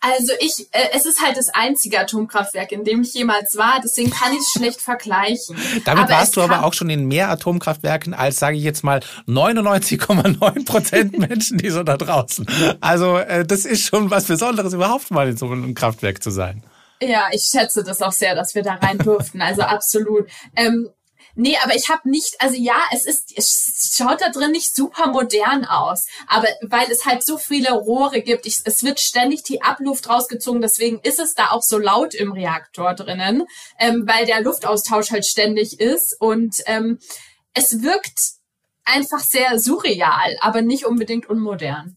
Also 0.00 0.32
ich, 0.40 0.66
äh, 0.72 0.88
es 0.94 1.04
ist 1.04 1.22
halt 1.22 1.36
das 1.36 1.50
einzige 1.50 2.00
Atomkraftwerk, 2.00 2.72
in 2.72 2.84
dem 2.84 3.02
ich 3.02 3.12
jemals 3.12 3.56
war, 3.56 3.80
deswegen 3.84 4.10
kann 4.10 4.32
ich 4.32 4.38
es 4.38 4.52
schlecht 4.52 4.80
vergleichen. 4.80 5.56
Damit 5.84 6.04
aber 6.04 6.12
warst 6.12 6.36
du 6.36 6.40
aber 6.40 6.64
auch 6.64 6.72
schon 6.72 6.88
in 6.88 7.06
mehr 7.06 7.28
Atomkraftwerken 7.28 8.14
als, 8.14 8.38
sage 8.38 8.56
ich 8.56 8.62
jetzt 8.62 8.82
mal, 8.82 9.00
99,9 9.26 10.64
Prozent 10.64 11.18
Menschen, 11.18 11.58
die 11.58 11.68
so 11.68 11.82
da 11.82 11.98
draußen. 11.98 12.46
Also 12.80 13.18
äh, 13.18 13.44
das 13.44 13.66
ist 13.66 13.86
schon 13.86 14.10
was 14.10 14.24
Besonderes, 14.24 14.72
überhaupt 14.72 15.10
mal 15.10 15.28
in 15.28 15.36
so 15.36 15.46
einem 15.46 15.74
Kraftwerk 15.74 16.22
zu 16.22 16.30
sein. 16.30 16.64
Ja, 17.02 17.28
ich 17.32 17.48
schätze 17.50 17.82
das 17.82 18.02
auch 18.02 18.12
sehr, 18.12 18.34
dass 18.34 18.54
wir 18.54 18.62
da 18.62 18.74
rein 18.74 18.98
durften. 18.98 19.40
Also 19.40 19.62
absolut. 19.62 20.28
Ähm, 20.56 20.88
Nee, 21.34 21.56
aber 21.62 21.74
ich 21.74 21.88
habe 21.88 22.08
nicht, 22.08 22.40
also 22.40 22.56
ja, 22.56 22.76
es 22.92 23.06
ist, 23.06 23.32
es 23.36 23.94
schaut 23.96 24.20
da 24.20 24.30
drin 24.30 24.50
nicht 24.50 24.74
super 24.74 25.08
modern 25.08 25.64
aus, 25.64 26.06
aber 26.26 26.48
weil 26.62 26.90
es 26.90 27.06
halt 27.06 27.24
so 27.24 27.38
viele 27.38 27.72
Rohre 27.72 28.22
gibt, 28.22 28.46
ich, 28.46 28.60
es 28.64 28.82
wird 28.82 29.00
ständig 29.00 29.42
die 29.42 29.62
Abluft 29.62 30.08
rausgezogen, 30.08 30.60
deswegen 30.60 31.00
ist 31.00 31.20
es 31.20 31.34
da 31.34 31.50
auch 31.50 31.62
so 31.62 31.78
laut 31.78 32.14
im 32.14 32.32
Reaktor 32.32 32.94
drinnen, 32.94 33.44
ähm, 33.78 34.04
weil 34.06 34.26
der 34.26 34.42
Luftaustausch 34.42 35.10
halt 35.10 35.24
ständig 35.24 35.80
ist 35.80 36.16
und 36.20 36.56
ähm, 36.66 36.98
es 37.54 37.82
wirkt 37.82 38.18
einfach 38.84 39.20
sehr 39.20 39.58
surreal, 39.58 40.36
aber 40.40 40.62
nicht 40.62 40.84
unbedingt 40.84 41.28
unmodern. 41.28 41.96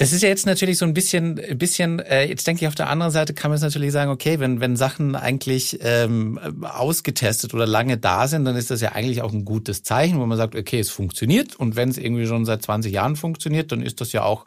Das 0.00 0.14
ist 0.14 0.22
ja 0.22 0.30
jetzt 0.30 0.46
natürlich 0.46 0.78
so 0.78 0.86
ein 0.86 0.94
bisschen, 0.94 1.34
bisschen. 1.58 1.98
Äh, 1.98 2.24
jetzt 2.24 2.46
denke 2.46 2.64
ich 2.64 2.68
auf 2.68 2.74
der 2.74 2.88
anderen 2.88 3.12
Seite 3.12 3.34
kann 3.34 3.50
man 3.50 3.56
es 3.56 3.62
natürlich 3.62 3.92
sagen, 3.92 4.10
okay, 4.10 4.40
wenn 4.40 4.58
wenn 4.58 4.74
Sachen 4.74 5.14
eigentlich 5.14 5.78
ähm, 5.82 6.40
ausgetestet 6.62 7.52
oder 7.52 7.66
lange 7.66 7.98
da 7.98 8.26
sind, 8.26 8.46
dann 8.46 8.56
ist 8.56 8.70
das 8.70 8.80
ja 8.80 8.92
eigentlich 8.92 9.20
auch 9.20 9.34
ein 9.34 9.44
gutes 9.44 9.82
Zeichen, 9.82 10.18
wo 10.18 10.24
man 10.24 10.38
sagt, 10.38 10.56
okay, 10.56 10.80
es 10.80 10.88
funktioniert. 10.88 11.54
Und 11.54 11.76
wenn 11.76 11.90
es 11.90 11.98
irgendwie 11.98 12.24
schon 12.24 12.46
seit 12.46 12.62
20 12.62 12.90
Jahren 12.90 13.14
funktioniert, 13.14 13.72
dann 13.72 13.82
ist 13.82 14.00
das 14.00 14.12
ja 14.12 14.22
auch 14.22 14.46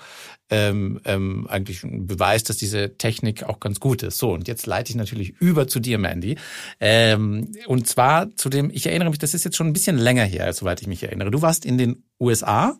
ähm, 0.49 0.99
ähm, 1.05 1.45
eigentlich 1.47 1.83
ein 1.83 2.07
Beweis, 2.07 2.43
dass 2.43 2.57
diese 2.57 2.97
Technik 2.97 3.43
auch 3.43 3.59
ganz 3.59 3.79
gut 3.79 4.01
ist. 4.01 4.17
So, 4.17 4.33
und 4.33 4.47
jetzt 4.47 4.65
leite 4.65 4.89
ich 4.89 4.95
natürlich 4.95 5.39
über 5.39 5.67
zu 5.67 5.79
dir, 5.79 5.99
Mandy. 5.99 6.35
Ähm, 6.79 7.51
und 7.67 7.87
zwar 7.87 8.35
zu 8.37 8.49
dem, 8.49 8.71
ich 8.71 8.87
erinnere 8.87 9.11
mich, 9.11 9.19
das 9.19 9.35
ist 9.35 9.45
jetzt 9.45 9.55
schon 9.55 9.67
ein 9.67 9.73
bisschen 9.73 9.99
länger 9.99 10.25
her, 10.25 10.51
soweit 10.51 10.81
ich 10.81 10.87
mich 10.87 11.03
erinnere. 11.03 11.29
Du 11.29 11.43
warst 11.43 11.63
in 11.63 11.77
den 11.77 12.05
USA 12.19 12.75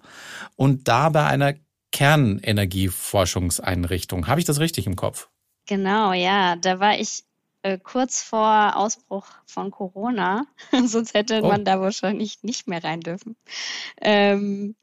und 0.56 0.88
da 0.88 1.10
bei 1.10 1.28
einer 1.28 1.54
Kernenergieforschungseinrichtung. 1.94 4.28
Habe 4.28 4.42
ich 4.42 4.46
das 4.46 4.60
richtig 4.60 4.86
im 4.88 4.98
Kopf? 4.98 5.30
Genau, 5.66 6.12
ja. 6.12 6.58
Da 6.58 6.82
war 6.82 7.00
ich 7.00 7.24
äh, 7.62 7.78
kurz 7.78 8.22
vor 8.22 8.76
Ausbruch 8.76 9.28
von 9.46 9.72
Corona. 9.72 10.46
Sonst 10.86 11.14
hätte 11.14 11.40
oh. 11.44 11.48
man 11.48 11.64
da 11.64 11.80
wahrscheinlich 11.80 12.44
nicht 12.44 12.68
mehr 12.68 12.84
rein 12.84 13.00
dürfen. 13.00 13.38
Ähm, 14.02 14.76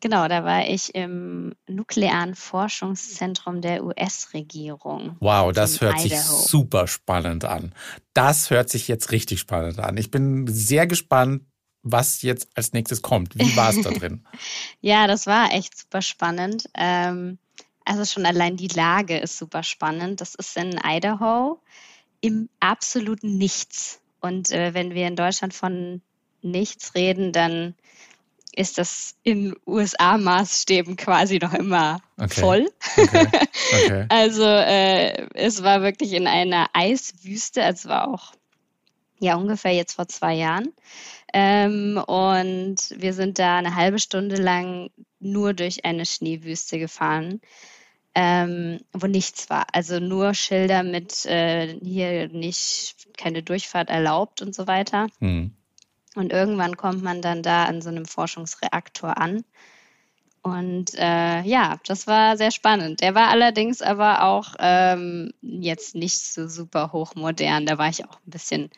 genau, 0.00 0.28
da 0.28 0.44
war 0.44 0.66
ich 0.66 0.94
im 0.94 1.54
nuklearen 1.68 2.34
Forschungszentrum 2.34 3.60
der 3.60 3.84
US-Regierung. 3.84 5.16
Wow, 5.20 5.52
das 5.52 5.80
hört 5.80 6.04
Idaho. 6.04 6.08
sich 6.08 6.20
super 6.20 6.86
spannend 6.86 7.44
an. 7.44 7.74
Das 8.14 8.50
hört 8.50 8.70
sich 8.70 8.88
jetzt 8.88 9.10
richtig 9.10 9.40
spannend 9.40 9.80
an. 9.80 9.96
Ich 9.96 10.10
bin 10.10 10.46
sehr 10.46 10.86
gespannt, 10.86 11.42
was 11.86 12.22
jetzt 12.22 12.48
als 12.54 12.72
nächstes 12.72 13.00
kommt. 13.00 13.38
Wie 13.38 13.56
war 13.56 13.70
es 13.70 13.80
da 13.82 13.90
drin? 13.98 14.26
ja, 14.80 15.06
das 15.06 15.26
war 15.26 15.52
echt 15.52 15.78
super 15.78 16.02
spannend. 16.02 16.68
Ähm, 16.74 17.38
also 17.84 18.04
schon 18.04 18.26
allein 18.26 18.56
die 18.56 18.68
Lage 18.68 19.16
ist 19.16 19.38
super 19.38 19.62
spannend. 19.62 20.20
Das 20.20 20.34
ist 20.34 20.56
in 20.56 20.80
Idaho 20.84 21.60
im 22.20 22.48
absoluten 22.58 23.38
Nichts. 23.38 24.00
Und 24.20 24.50
äh, 24.50 24.74
wenn 24.74 24.94
wir 24.94 25.06
in 25.06 25.16
Deutschland 25.16 25.54
von 25.54 26.02
nichts 26.42 26.94
reden, 26.94 27.32
dann 27.32 27.76
ist 28.52 28.78
das 28.78 29.14
in 29.22 29.54
USA-Maßstäben 29.66 30.96
quasi 30.96 31.38
noch 31.38 31.54
immer 31.54 32.00
okay. 32.18 32.40
voll. 32.40 32.68
Okay. 32.96 33.26
Okay. 33.68 34.06
also 34.10 34.44
äh, 34.44 35.26
es 35.34 35.64
war 35.64 35.82
wirklich 35.82 36.12
in 36.12 36.28
einer 36.28 36.68
Eiswüste, 36.72 37.64
also 37.64 37.80
es 37.80 37.88
war 37.88 38.06
auch 38.06 38.32
ja 39.18 39.36
ungefähr 39.36 39.72
jetzt 39.72 39.94
vor 39.94 40.08
zwei 40.08 40.34
Jahren. 40.34 40.72
Ähm, 41.32 42.02
und 42.06 42.76
wir 42.96 43.12
sind 43.12 43.38
da 43.38 43.58
eine 43.58 43.74
halbe 43.74 43.98
Stunde 43.98 44.36
lang 44.36 44.90
nur 45.18 45.54
durch 45.54 45.84
eine 45.84 46.06
Schneewüste 46.06 46.78
gefahren, 46.78 47.40
ähm, 48.14 48.80
wo 48.92 49.06
nichts 49.06 49.50
war. 49.50 49.66
Also 49.72 50.00
nur 50.00 50.34
Schilder 50.34 50.82
mit 50.82 51.26
äh, 51.26 51.78
hier 51.82 52.28
nicht 52.28 52.94
keine 53.16 53.42
Durchfahrt 53.42 53.90
erlaubt 53.90 54.42
und 54.42 54.54
so 54.54 54.66
weiter. 54.66 55.08
Mhm. 55.20 55.52
Und 56.14 56.32
irgendwann 56.32 56.76
kommt 56.76 57.02
man 57.02 57.20
dann 57.20 57.42
da 57.42 57.64
an 57.64 57.82
so 57.82 57.90
einem 57.90 58.06
Forschungsreaktor 58.06 59.18
an. 59.18 59.44
Und 60.42 60.94
äh, 60.94 61.42
ja, 61.42 61.78
das 61.86 62.06
war 62.06 62.36
sehr 62.36 62.52
spannend. 62.52 63.00
Der 63.00 63.14
war 63.14 63.28
allerdings 63.28 63.82
aber 63.82 64.22
auch 64.22 64.54
ähm, 64.60 65.32
jetzt 65.42 65.94
nicht 65.96 66.20
so 66.20 66.46
super 66.46 66.92
hochmodern. 66.92 67.66
Da 67.66 67.78
war 67.78 67.88
ich 67.88 68.04
auch 68.04 68.20
ein 68.26 68.30
bisschen 68.30 68.70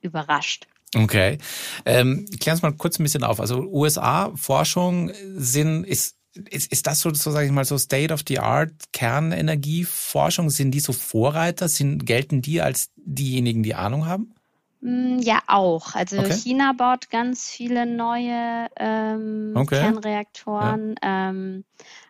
überrascht. 0.00 0.66
Okay. 0.94 1.38
Ähm, 1.84 2.26
klär 2.40 2.54
uns 2.54 2.62
mal 2.62 2.72
kurz 2.72 2.98
ein 2.98 3.02
bisschen 3.02 3.24
auf. 3.24 3.40
Also 3.40 3.60
USA-Forschung 3.60 5.10
sind, 5.36 5.84
ist, 5.84 6.16
ist, 6.32 6.72
ist 6.72 6.86
das 6.86 7.00
so, 7.00 7.12
so 7.12 7.30
sage 7.30 7.46
ich 7.46 7.52
mal, 7.52 7.64
so 7.64 7.76
State-of-the-Art 7.76 8.72
Kernenergieforschung? 8.92 10.50
Sind 10.50 10.70
die 10.70 10.80
so 10.80 10.92
Vorreiter? 10.92 11.68
Sind, 11.68 12.06
gelten 12.06 12.40
die 12.40 12.62
als 12.62 12.90
diejenigen, 12.96 13.62
die 13.62 13.74
Ahnung 13.74 14.06
haben? 14.06 14.34
Mm, 14.80 15.18
ja, 15.18 15.40
auch. 15.46 15.94
Also 15.94 16.18
okay. 16.18 16.32
China 16.32 16.72
baut 16.72 17.10
ganz 17.10 17.50
viele 17.50 17.84
neue 17.84 18.68
ähm, 18.76 19.52
okay. 19.56 19.80
Kernreaktoren, 19.80 20.94
ja. 21.02 21.30
ähm, 21.30 21.64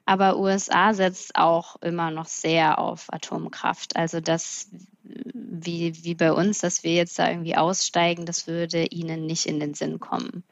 aber 0.08 0.38
USA 0.38 0.94
setzt 0.94 1.36
auch 1.36 1.76
immer 1.82 2.10
noch 2.10 2.24
sehr 2.24 2.78
auf 2.78 3.12
Atomkraft. 3.12 3.94
Also 3.94 4.20
das 4.20 4.68
wie, 5.04 6.02
wie 6.02 6.14
bei 6.14 6.32
uns, 6.32 6.60
dass 6.60 6.82
wir 6.82 6.94
jetzt 6.94 7.18
da 7.18 7.28
irgendwie 7.28 7.56
aussteigen, 7.56 8.24
das 8.24 8.46
würde 8.46 8.86
ihnen 8.86 9.26
nicht 9.26 9.44
in 9.44 9.60
den 9.60 9.74
Sinn 9.74 10.00
kommen. 10.00 10.44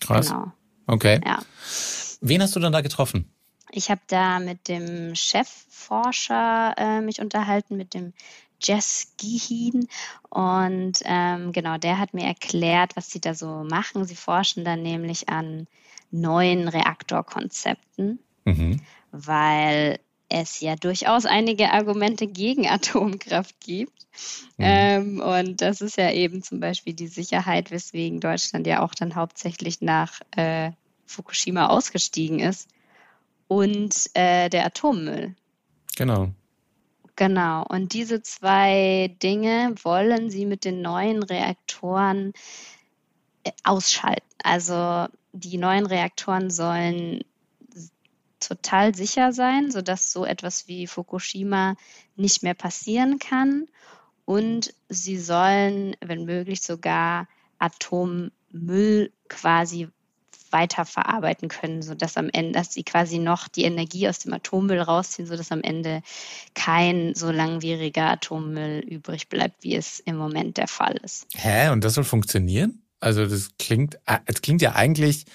Krass. 0.00 0.28
Genau. 0.28 0.52
Okay. 0.88 1.20
Ja. 1.24 1.38
Wen 2.20 2.42
hast 2.42 2.56
du 2.56 2.60
dann 2.60 2.72
da 2.72 2.80
getroffen? 2.80 3.30
Ich 3.70 3.90
habe 3.90 4.00
da 4.08 4.40
mit 4.40 4.66
dem 4.66 5.14
Chefforscher 5.14 6.74
äh, 6.76 7.00
mich 7.00 7.20
unterhalten, 7.20 7.76
mit 7.76 7.94
dem 7.94 8.12
Jess 8.60 9.12
Gihin. 9.18 9.86
Und 10.30 10.98
ähm, 11.04 11.52
genau, 11.52 11.78
der 11.78 12.00
hat 12.00 12.12
mir 12.12 12.26
erklärt, 12.26 12.96
was 12.96 13.08
sie 13.08 13.20
da 13.20 13.34
so 13.34 13.62
machen. 13.62 14.04
Sie 14.04 14.16
forschen 14.16 14.64
dann 14.64 14.82
nämlich 14.82 15.28
an 15.28 15.68
neuen 16.10 16.66
Reaktorkonzepten, 16.66 18.18
mhm. 18.44 18.80
weil 19.12 19.98
es 20.28 20.60
ja 20.60 20.76
durchaus 20.76 21.26
einige 21.26 21.70
Argumente 21.70 22.26
gegen 22.26 22.66
Atomkraft 22.68 23.60
gibt. 23.60 24.06
Mhm. 24.58 24.64
Ähm, 24.64 25.20
und 25.20 25.60
das 25.60 25.80
ist 25.80 25.96
ja 25.96 26.10
eben 26.10 26.42
zum 26.42 26.60
Beispiel 26.60 26.94
die 26.94 27.08
Sicherheit, 27.08 27.70
weswegen 27.70 28.20
Deutschland 28.20 28.66
ja 28.66 28.82
auch 28.82 28.94
dann 28.94 29.14
hauptsächlich 29.14 29.80
nach 29.80 30.20
äh, 30.36 30.70
Fukushima 31.06 31.66
ausgestiegen 31.66 32.40
ist 32.40 32.68
und 33.48 34.10
äh, 34.14 34.48
der 34.48 34.66
Atommüll. 34.66 35.34
Genau. 35.96 36.30
Genau. 37.16 37.64
Und 37.68 37.92
diese 37.92 38.22
zwei 38.22 39.14
Dinge 39.22 39.74
wollen 39.82 40.30
sie 40.30 40.46
mit 40.46 40.64
den 40.64 40.82
neuen 40.82 41.22
Reaktoren 41.22 42.32
äh, 43.44 43.52
ausschalten. 43.62 44.26
Also 44.42 45.06
die 45.32 45.58
neuen 45.58 45.86
Reaktoren 45.86 46.50
sollen 46.50 47.22
total 48.48 48.94
sicher 48.94 49.32
sein, 49.32 49.70
sodass 49.70 50.12
so 50.12 50.24
etwas 50.24 50.68
wie 50.68 50.86
Fukushima 50.86 51.76
nicht 52.16 52.42
mehr 52.42 52.54
passieren 52.54 53.18
kann. 53.18 53.66
Und 54.24 54.72
sie 54.88 55.18
sollen, 55.18 55.96
wenn 56.00 56.24
möglich, 56.24 56.62
sogar 56.62 57.28
Atommüll 57.58 59.12
quasi 59.28 59.88
weiterverarbeiten 60.50 61.48
können, 61.48 61.82
sodass 61.82 62.16
am 62.16 62.30
Ende, 62.32 62.52
dass 62.52 62.72
sie 62.72 62.84
quasi 62.84 63.18
noch 63.18 63.48
die 63.48 63.64
Energie 63.64 64.08
aus 64.08 64.20
dem 64.20 64.32
Atommüll 64.32 64.80
rausziehen, 64.80 65.26
sodass 65.26 65.50
am 65.50 65.62
Ende 65.62 66.00
kein 66.54 67.14
so 67.14 67.32
langwieriger 67.32 68.10
Atommüll 68.10 68.78
übrig 68.78 69.28
bleibt, 69.28 69.64
wie 69.64 69.74
es 69.74 69.98
im 69.98 70.16
Moment 70.16 70.56
der 70.56 70.68
Fall 70.68 70.96
ist. 71.02 71.26
Hä? 71.34 71.70
Und 71.70 71.82
das 71.82 71.94
soll 71.94 72.04
funktionieren? 72.04 72.82
Also 73.00 73.26
das 73.26 73.50
klingt, 73.58 73.96
äh, 74.06 74.20
es 74.26 74.40
klingt 74.40 74.62
ja 74.62 74.74
eigentlich 74.74 75.26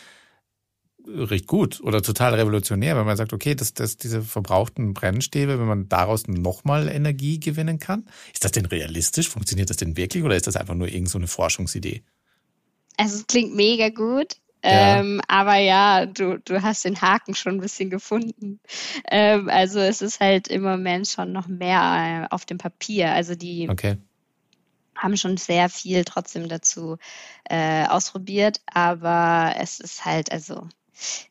recht 1.08 1.48
gut 1.48 1.82
oder 1.82 2.02
total 2.02 2.36
revolutionär, 2.36 2.96
wenn 2.96 3.06
man 3.06 3.18
sagt, 3.18 3.34
okay, 3.34 3.56
dass, 3.56 3.74
dass 3.74 3.98
diese 3.98 4.22
verbrauchten 4.22 4.94
Brennstäbe, 4.94 5.60
wenn 5.60 5.68
man 5.68 5.90
daraus 5.90 6.28
nochmal 6.28 6.88
Energie 6.88 7.40
gewinnen 7.40 7.80
kann. 7.80 8.06
Ist 8.34 8.44
das 8.44 8.52
denn 8.52 8.66
realistisch? 8.66 9.30
Funktioniert 9.30 9.70
das 9.70 9.78
denn 9.78 9.98
wirklich 9.98 10.24
oder 10.24 10.36
ist 10.36 10.48
das 10.48 10.56
einfach 10.56 10.76
nur 10.76 10.88
irgendeine 10.88 11.28
so 11.28 11.34
Forschungsidee? 11.34 12.04
Also 12.98 13.18
es 13.18 13.28
klingt 13.28 13.56
mega 13.56 13.90
gut. 13.90 14.36
Ja. 14.64 15.00
Ähm, 15.00 15.22
aber 15.30 15.56
ja, 15.56 16.06
du, 16.06 16.38
du 16.40 16.62
hast 16.62 16.84
den 16.84 17.02
Haken 17.02 17.34
schon 17.34 17.56
ein 17.56 17.62
bisschen 17.62 17.90
gefunden. 17.90 18.60
Ähm, 19.10 19.48
also 19.50 19.80
es 19.80 20.02
ist 20.02 20.20
halt 20.20 20.50
im 20.50 20.64
Moment 20.64 21.08
schon 21.08 21.32
noch 21.32 21.48
mehr 21.48 22.28
äh, 22.30 22.34
auf 22.34 22.46
dem 22.46 22.58
Papier. 22.58 23.14
Also 23.14 23.36
die 23.36 23.70
okay. 23.70 23.96
haben 24.98 25.16
schon 25.16 25.38
sehr 25.38 25.70
viel 25.70 26.04
trotzdem 26.04 26.50
dazu 26.50 26.98
äh, 27.46 27.86
ausprobiert, 27.86 28.60
aber 28.66 29.56
es 29.58 29.80
ist 29.80 30.04
halt, 30.04 30.30
also 30.30 30.68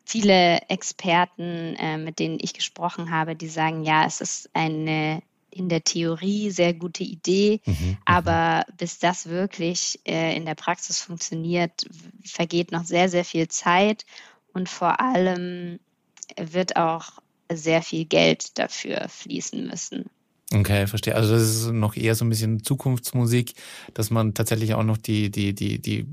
viele 0.04 0.60
Experten, 0.68 1.76
äh, 1.76 1.98
mit 1.98 2.18
denen 2.18 2.38
ich 2.40 2.54
gesprochen 2.54 3.10
habe, 3.10 3.37
die 3.37 3.48
sagen, 3.48 3.84
ja, 3.84 4.06
es 4.06 4.20
ist 4.20 4.50
eine 4.54 5.22
in 5.50 5.68
der 5.68 5.82
Theorie 5.82 6.50
sehr 6.50 6.75
gute 6.75 7.02
Idee, 7.02 7.60
mhm, 7.64 7.72
mhm, 7.72 7.96
aber 8.04 8.64
bis 8.76 8.98
das 8.98 9.28
wirklich 9.28 9.98
äh, 10.06 10.37
in 10.37 10.44
der 10.44 10.54
Praxis 10.54 11.00
funktioniert, 11.00 11.87
vergeht 12.25 12.70
noch 12.70 12.84
sehr, 12.84 13.08
sehr 13.08 13.25
viel 13.25 13.48
Zeit 13.48 14.04
und 14.52 14.68
vor 14.68 15.00
allem 15.00 15.80
wird 16.37 16.76
auch 16.76 17.18
sehr 17.50 17.82
viel 17.82 18.04
Geld 18.04 18.58
dafür 18.58 19.08
fließen 19.08 19.66
müssen. 19.66 20.10
Okay, 20.55 20.87
verstehe. 20.87 21.14
Also 21.14 21.35
das 21.35 21.43
ist 21.43 21.71
noch 21.73 21.95
eher 21.95 22.14
so 22.14 22.25
ein 22.25 22.31
bisschen 22.31 22.62
Zukunftsmusik, 22.62 23.52
dass 23.93 24.11
man 24.11 24.33
tatsächlich 24.33 24.75
auch 24.75 24.83
noch 24.83 24.97
die, 24.97 25.31
die, 25.31 25.55
die, 25.55 25.78
die, 25.78 26.00
äh, 26.00 26.07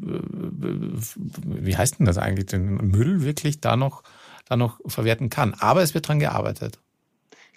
wie 1.46 1.78
heißt 1.78 2.00
denn 2.00 2.06
das 2.06 2.18
eigentlich, 2.18 2.48
den 2.48 2.76
Müll 2.76 3.22
wirklich 3.22 3.62
da 3.62 3.78
noch, 3.78 4.04
da 4.50 4.58
noch 4.58 4.80
verwerten 4.86 5.30
kann. 5.30 5.54
Aber 5.54 5.84
es 5.84 5.94
wird 5.94 6.10
dran 6.10 6.20
gearbeitet. 6.20 6.80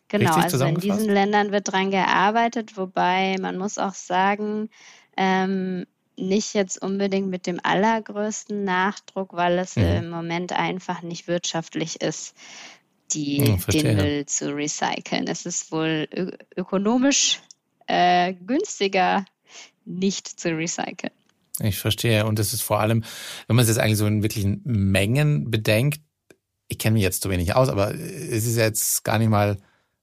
Genau, 0.07 0.35
also 0.35 0.65
in 0.65 0.77
diesen 0.77 1.11
Ländern 1.11 1.53
wird 1.53 1.71
dran 1.71 1.91
gearbeitet, 1.91 2.77
wobei 2.77 3.37
man 3.39 3.59
muss 3.59 3.77
auch 3.77 3.93
sagen, 3.95 4.71
ähm, 5.17 5.85
nicht 6.17 6.55
jetzt 6.55 6.81
unbedingt 6.81 7.29
mit 7.29 7.47
dem 7.47 7.61
allergrößten 7.63 8.65
Nachdruck, 8.65 9.35
weil 9.35 9.59
es 9.59 9.77
mhm. 9.77 9.83
im 9.83 10.11
Moment 10.11 10.53
einfach 10.53 11.03
nicht 11.03 11.29
wirtschaftlich 11.29 12.01
ist 12.01 12.35
die, 13.13 13.39
ja, 13.39 13.57
den 13.57 13.97
Müll 13.97 14.27
zu 14.27 14.55
recyceln. 14.55 15.27
Es 15.27 15.47
ist 15.47 15.73
wohl 15.73 16.09
ökonomisch 16.57 17.41
äh, 17.87 18.35
günstiger, 18.35 19.25
nicht 19.85 20.29
zu 20.29 20.57
recyceln. 20.57 21.13
Ich 21.61 21.79
verstehe. 21.79 22.27
Und 22.27 22.39
es 22.39 22.53
ist 22.53 22.63
vor 22.63 22.81
allem, 22.81 23.05
wenn 23.47 23.57
man 23.57 23.63
es 23.63 23.69
jetzt 23.69 23.79
eigentlich 23.79 23.99
so 23.99 24.07
in 24.07 24.23
wirklichen 24.23 24.61
Mengen 24.65 25.51
bedenkt, 25.51 26.01
ich 26.69 26.79
kenne 26.79 26.95
mich 26.95 27.03
jetzt 27.03 27.23
zu 27.23 27.31
wenig 27.31 27.55
aus, 27.55 27.69
aber 27.69 27.95
es 27.95 28.47
ist 28.47 28.57
jetzt 28.57 29.03
gar 29.05 29.19
nicht 29.19 29.31
mal 29.31 29.59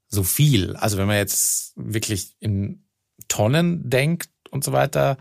so 0.08 0.24
viel. 0.24 0.76
Also 0.76 0.98
wenn 0.98 1.08
man 1.08 1.18
jetzt 1.18 1.74
wirklich 1.76 2.36
in 2.40 2.84
Tonnen 3.28 3.90
denkt 3.90 4.30
und 4.50 4.64
so 4.64 4.72
weiter, 4.72 5.18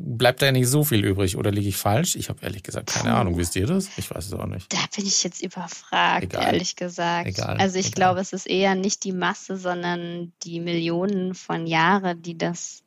bleibt 0.00 0.42
da 0.42 0.52
nicht 0.52 0.68
so 0.68 0.84
viel 0.84 1.04
übrig 1.04 1.36
oder 1.36 1.50
liege 1.50 1.68
ich 1.68 1.76
falsch? 1.76 2.16
Ich 2.16 2.28
habe 2.28 2.42
ehrlich 2.42 2.62
gesagt 2.62 2.90
keine 2.90 3.10
Puh. 3.10 3.16
Ahnung. 3.16 3.36
Wisst 3.36 3.56
ihr 3.56 3.66
das? 3.66 3.88
Ich 3.96 4.10
weiß 4.10 4.26
es 4.26 4.32
auch 4.32 4.46
nicht. 4.46 4.72
Da 4.72 4.78
bin 4.94 5.06
ich 5.06 5.22
jetzt 5.24 5.42
überfragt, 5.42 6.24
egal. 6.24 6.44
ehrlich 6.44 6.76
gesagt. 6.76 7.28
Egal. 7.28 7.56
Also 7.58 7.78
ich 7.78 7.88
egal. 7.88 7.96
glaube, 7.96 8.20
es 8.20 8.32
ist 8.32 8.46
eher 8.46 8.74
nicht 8.74 9.04
die 9.04 9.12
Masse, 9.12 9.56
sondern 9.56 10.32
die 10.42 10.60
Millionen 10.60 11.34
von 11.34 11.66
Jahren, 11.66 12.22
die 12.22 12.36
das 12.36 12.82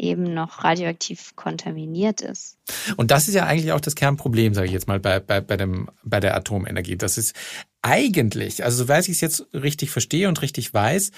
eben 0.00 0.34
noch 0.34 0.64
radioaktiv 0.64 1.36
kontaminiert 1.36 2.22
ist. 2.22 2.56
Und 2.96 3.10
das 3.10 3.28
ist 3.28 3.34
ja 3.34 3.44
eigentlich 3.44 3.72
auch 3.72 3.80
das 3.80 3.94
Kernproblem, 3.94 4.54
sage 4.54 4.66
ich 4.66 4.72
jetzt 4.72 4.88
mal, 4.88 4.98
bei, 4.98 5.20
bei, 5.20 5.40
bei, 5.40 5.56
dem, 5.56 5.90
bei 6.02 6.20
der 6.20 6.36
Atomenergie. 6.36 6.96
Das 6.96 7.18
ist 7.18 7.34
eigentlich, 7.82 8.64
also 8.64 8.84
soweit 8.84 9.08
ich 9.08 9.16
es 9.16 9.20
jetzt 9.20 9.46
richtig 9.52 9.90
verstehe 9.90 10.28
und 10.28 10.40
richtig 10.42 10.72
weiß, 10.72 11.10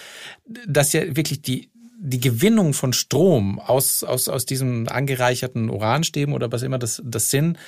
dass 0.66 0.92
ja 0.92 1.16
wirklich 1.16 1.42
die 1.42 1.70
die 2.04 2.20
Gewinnung 2.20 2.74
von 2.74 2.92
Strom 2.92 3.60
aus, 3.60 4.02
aus, 4.02 4.28
aus 4.28 4.44
diesen 4.44 4.88
angereicherten 4.88 5.70
Uranstäben 5.70 6.34
oder 6.34 6.50
was 6.50 6.62
immer 6.62 6.78
das, 6.78 7.00
das 7.04 7.30
sind, 7.30 7.58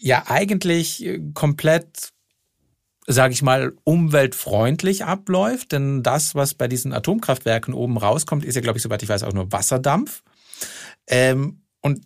ja 0.00 0.24
eigentlich 0.26 1.04
äh, 1.04 1.20
komplett, 1.34 2.10
sage 3.06 3.32
ich 3.32 3.42
mal, 3.42 3.72
umweltfreundlich 3.84 5.04
abläuft. 5.04 5.72
Denn 5.72 6.02
das, 6.02 6.34
was 6.34 6.54
bei 6.54 6.68
diesen 6.68 6.92
Atomkraftwerken 6.92 7.74
oben 7.74 7.96
rauskommt, 7.96 8.44
ist 8.44 8.54
ja, 8.56 8.60
glaube 8.60 8.78
ich, 8.78 8.82
soweit 8.82 9.02
ich 9.02 9.08
weiß, 9.08 9.22
auch 9.22 9.32
nur 9.32 9.52
Wasserdampf. 9.52 10.22
Ähm, 11.06 11.62
und 11.80 12.00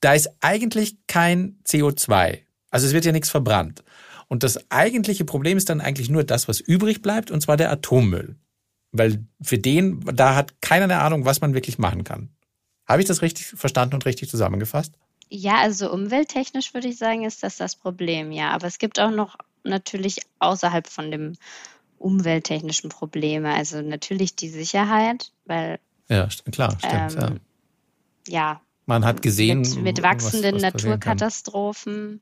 da 0.00 0.14
ist 0.14 0.30
eigentlich 0.40 0.96
kein 1.06 1.58
CO2. 1.66 2.40
Also 2.70 2.86
es 2.86 2.92
wird 2.92 3.04
ja 3.04 3.12
nichts 3.12 3.30
verbrannt. 3.30 3.84
Und 4.28 4.42
das 4.42 4.70
eigentliche 4.70 5.24
Problem 5.24 5.56
ist 5.56 5.68
dann 5.68 5.80
eigentlich 5.80 6.08
nur 6.08 6.24
das, 6.24 6.48
was 6.48 6.60
übrig 6.60 7.02
bleibt, 7.02 7.30
und 7.30 7.40
zwar 7.40 7.56
der 7.56 7.70
Atommüll. 7.70 8.36
Weil 8.92 9.24
für 9.40 9.58
den, 9.58 10.00
da 10.04 10.34
hat 10.34 10.60
keiner 10.60 10.84
eine 10.84 10.98
Ahnung, 10.98 11.24
was 11.24 11.40
man 11.40 11.54
wirklich 11.54 11.78
machen 11.78 12.04
kann. 12.04 12.30
Habe 12.86 13.02
ich 13.02 13.08
das 13.08 13.22
richtig 13.22 13.46
verstanden 13.46 13.94
und 13.94 14.04
richtig 14.04 14.28
zusammengefasst? 14.28 14.94
Ja, 15.28 15.58
also 15.58 15.92
umwelttechnisch 15.92 16.74
würde 16.74 16.88
ich 16.88 16.98
sagen, 16.98 17.24
ist 17.24 17.42
das 17.44 17.56
das 17.56 17.76
Problem, 17.76 18.32
ja. 18.32 18.50
Aber 18.50 18.66
es 18.66 18.78
gibt 18.78 18.98
auch 18.98 19.12
noch 19.12 19.36
natürlich 19.62 20.22
außerhalb 20.40 20.88
von 20.88 21.10
dem 21.12 21.34
umwelttechnischen 21.98 22.90
Probleme. 22.90 23.54
Also 23.54 23.80
natürlich 23.80 24.34
die 24.34 24.48
Sicherheit, 24.48 25.30
weil. 25.44 25.78
Ja, 26.08 26.28
klar, 26.50 26.76
stimmt. 26.78 27.22
Ähm, 27.22 27.40
ja. 28.26 28.40
ja. 28.40 28.60
Man 28.86 29.04
hat 29.04 29.22
gesehen. 29.22 29.60
Mit, 29.60 29.82
mit 29.82 30.02
wachsenden 30.02 30.56
was, 30.56 30.62
was 30.62 30.72
Naturkatastrophen 30.72 32.20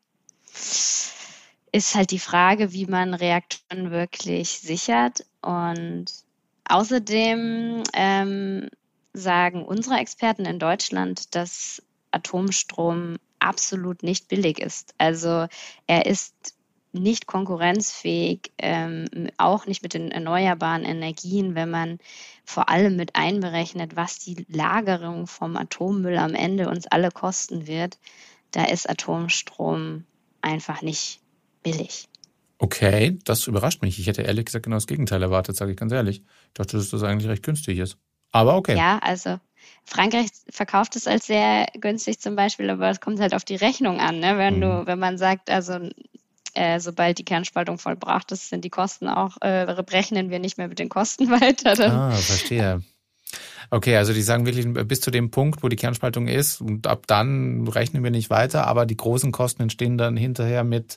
ist 1.72 1.94
halt 1.94 2.10
die 2.10 2.18
Frage, 2.18 2.72
wie 2.72 2.86
man 2.86 3.14
Reaktoren 3.14 3.90
wirklich 3.90 4.60
sichert. 4.60 5.24
Und 5.40 6.06
Außerdem 6.68 7.82
ähm, 7.94 8.68
sagen 9.12 9.64
unsere 9.64 9.96
Experten 9.96 10.44
in 10.44 10.58
Deutschland, 10.58 11.34
dass 11.34 11.82
Atomstrom 12.10 13.16
absolut 13.38 14.02
nicht 14.02 14.28
billig 14.28 14.60
ist. 14.60 14.94
Also 14.98 15.46
er 15.86 16.06
ist 16.06 16.54
nicht 16.92 17.26
konkurrenzfähig, 17.26 18.52
ähm, 18.58 19.06
auch 19.36 19.66
nicht 19.66 19.82
mit 19.82 19.94
den 19.94 20.10
erneuerbaren 20.10 20.84
Energien, 20.84 21.54
wenn 21.54 21.70
man 21.70 21.98
vor 22.44 22.68
allem 22.68 22.96
mit 22.96 23.14
einberechnet, 23.14 23.96
was 23.96 24.18
die 24.18 24.46
Lagerung 24.48 25.26
vom 25.26 25.56
Atommüll 25.56 26.16
am 26.16 26.34
Ende 26.34 26.68
uns 26.68 26.86
alle 26.86 27.10
kosten 27.10 27.66
wird. 27.66 27.98
Da 28.50 28.64
ist 28.64 28.88
Atomstrom 28.88 30.04
einfach 30.40 30.82
nicht 30.82 31.20
billig. 31.62 32.08
Okay, 32.58 33.18
das 33.24 33.46
überrascht 33.46 33.82
mich. 33.82 33.98
Ich 33.98 34.08
hätte 34.08 34.22
ehrlich 34.22 34.46
gesagt 34.46 34.64
genau 34.64 34.76
das 34.76 34.88
Gegenteil 34.88 35.22
erwartet, 35.22 35.56
sage 35.56 35.70
ich 35.70 35.76
ganz 35.76 35.92
ehrlich. 35.92 36.18
Ich 36.18 36.54
dachte, 36.54 36.76
dass 36.76 36.90
das 36.90 37.02
eigentlich 37.04 37.30
recht 37.30 37.44
günstig 37.44 37.78
ist. 37.78 37.98
Aber 38.32 38.56
okay. 38.56 38.76
Ja, 38.76 38.98
also 38.98 39.38
Frankreich 39.84 40.28
verkauft 40.50 40.96
es 40.96 41.06
als 41.06 41.26
sehr 41.26 41.66
günstig 41.80 42.20
zum 42.20 42.36
Beispiel, 42.36 42.68
aber 42.68 42.90
es 42.90 43.00
kommt 43.00 43.20
halt 43.20 43.34
auf 43.34 43.44
die 43.44 43.56
Rechnung 43.56 44.00
an. 44.00 44.18
Ne? 44.18 44.36
Wenn 44.38 44.56
mhm. 44.56 44.60
du, 44.60 44.86
wenn 44.86 44.98
man 44.98 45.18
sagt, 45.18 45.50
also 45.50 45.78
äh, 46.54 46.80
sobald 46.80 47.18
die 47.18 47.24
Kernspaltung 47.24 47.78
vollbracht 47.78 48.32
ist, 48.32 48.48
sind 48.48 48.64
die 48.64 48.70
Kosten 48.70 49.08
auch, 49.08 49.36
äh, 49.40 49.70
rechnen 49.70 50.30
wir 50.30 50.40
nicht 50.40 50.58
mehr 50.58 50.68
mit 50.68 50.78
den 50.78 50.88
Kosten 50.88 51.30
weiter. 51.40 51.74
Dann. 51.74 51.92
Ah, 51.92 52.10
verstehe. 52.10 52.82
Okay, 53.70 53.96
also 53.96 54.12
die 54.12 54.22
sagen 54.22 54.46
wirklich 54.46 54.66
bis 54.86 55.00
zu 55.00 55.10
dem 55.10 55.30
Punkt, 55.30 55.62
wo 55.62 55.68
die 55.68 55.76
Kernspaltung 55.76 56.26
ist 56.26 56.60
und 56.60 56.86
ab 56.86 57.06
dann 57.06 57.68
rechnen 57.68 58.02
wir 58.02 58.10
nicht 58.10 58.30
weiter, 58.30 58.66
aber 58.66 58.86
die 58.86 58.96
großen 58.96 59.32
Kosten 59.32 59.62
entstehen 59.62 59.98
dann 59.98 60.16
hinterher 60.16 60.64
mit 60.64 60.96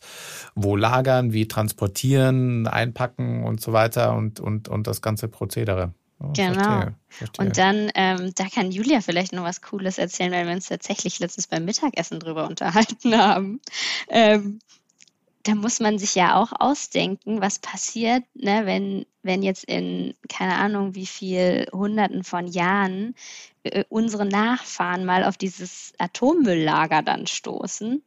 wo 0.55 0.75
lagern, 0.75 1.33
wie 1.33 1.47
transportieren, 1.47 2.67
einpacken 2.67 3.43
und 3.43 3.61
so 3.61 3.73
weiter 3.73 4.13
und, 4.13 4.39
und, 4.39 4.69
und 4.69 4.87
das 4.87 5.01
ganze 5.01 5.27
Prozedere. 5.27 5.93
Oh, 6.19 6.31
genau. 6.33 6.53
Verstehe, 6.53 6.95
verstehe. 7.09 7.45
Und 7.45 7.57
dann, 7.57 7.91
ähm, 7.95 8.31
da 8.35 8.45
kann 8.47 8.71
Julia 8.71 9.01
vielleicht 9.01 9.33
noch 9.33 9.43
was 9.43 9.61
Cooles 9.61 9.97
erzählen, 9.97 10.31
weil 10.31 10.45
wir 10.45 10.53
uns 10.53 10.67
tatsächlich 10.67 11.19
letztens 11.19 11.47
beim 11.47 11.65
Mittagessen 11.65 12.19
drüber 12.19 12.47
unterhalten 12.47 13.17
haben. 13.17 13.59
Ähm, 14.07 14.59
da 15.43 15.55
muss 15.55 15.79
man 15.79 15.97
sich 15.97 16.15
ja 16.15 16.35
auch 16.35 16.51
ausdenken, 16.59 17.41
was 17.41 17.59
passiert, 17.59 18.23
ne, 18.33 18.65
wenn, 18.65 19.05
wenn 19.23 19.43
jetzt 19.43 19.65
in, 19.65 20.15
keine 20.29 20.55
Ahnung, 20.55 20.95
wie 20.95 21.07
viel 21.07 21.67
Hunderten 21.71 22.23
von 22.23 22.47
Jahren 22.47 23.15
äh, 23.63 23.83
unsere 23.89 24.25
Nachfahren 24.25 25.05
mal 25.05 25.23
auf 25.23 25.37
dieses 25.37 25.93
Atommülllager 25.97 27.01
dann 27.01 27.27
stoßen. 27.27 28.03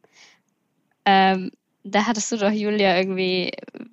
Ähm, 1.05 1.51
da 1.83 2.05
hattest 2.05 2.31
du 2.31 2.37
doch, 2.37 2.51
Julia, 2.51 2.97
irgendwie 2.97 3.49
äh, 3.49 3.85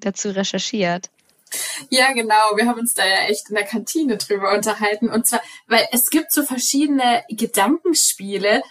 dazu 0.00 0.30
recherchiert. 0.30 1.10
Ja, 1.90 2.12
genau. 2.12 2.56
Wir 2.56 2.66
haben 2.66 2.80
uns 2.80 2.94
da 2.94 3.06
ja 3.06 3.28
echt 3.28 3.48
in 3.48 3.54
der 3.54 3.64
Kantine 3.64 4.16
drüber 4.16 4.52
unterhalten. 4.52 5.08
Und 5.08 5.26
zwar, 5.26 5.40
weil 5.66 5.86
es 5.92 6.10
gibt 6.10 6.32
so 6.32 6.42
verschiedene 6.42 7.24
Gedankenspiele. 7.28 8.62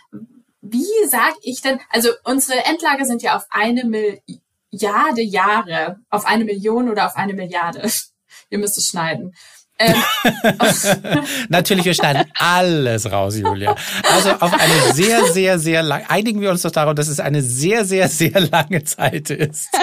Wie 0.68 1.08
sag 1.08 1.36
ich 1.42 1.62
denn, 1.62 1.80
also 1.90 2.10
unsere 2.24 2.66
Endlager 2.66 3.06
sind 3.06 3.22
ja 3.22 3.36
auf 3.36 3.46
eine 3.50 3.84
Milliarde 3.86 5.22
Jahre, 5.22 5.98
auf 6.10 6.26
eine 6.26 6.44
Million 6.44 6.90
oder 6.90 7.06
auf 7.06 7.16
eine 7.16 7.34
Milliarde. 7.34 7.88
Ihr 8.50 8.58
müsst 8.58 8.78
es 8.78 8.88
schneiden. 8.88 9.34
Ähm, 9.78 9.96
Natürlich, 11.50 11.86
wir 11.86 11.94
schneiden 11.94 12.32
alles 12.36 13.12
raus, 13.12 13.38
Julia. 13.38 13.76
Also 14.12 14.32
auf 14.32 14.54
eine 14.54 14.94
sehr, 14.94 15.26
sehr, 15.26 15.60
sehr 15.60 15.84
lang. 15.84 16.06
Einigen 16.08 16.42
wir 16.42 16.50
uns 16.50 16.62
doch 16.62 16.72
darauf, 16.72 16.96
dass 16.96 17.10
es 17.10 17.20
eine 17.20 17.42
sehr, 17.42 17.86
sehr, 17.86 18.08
sehr 18.08 18.40
lange 18.40 18.84
Zeit 18.84 19.30
ist. 19.30 19.68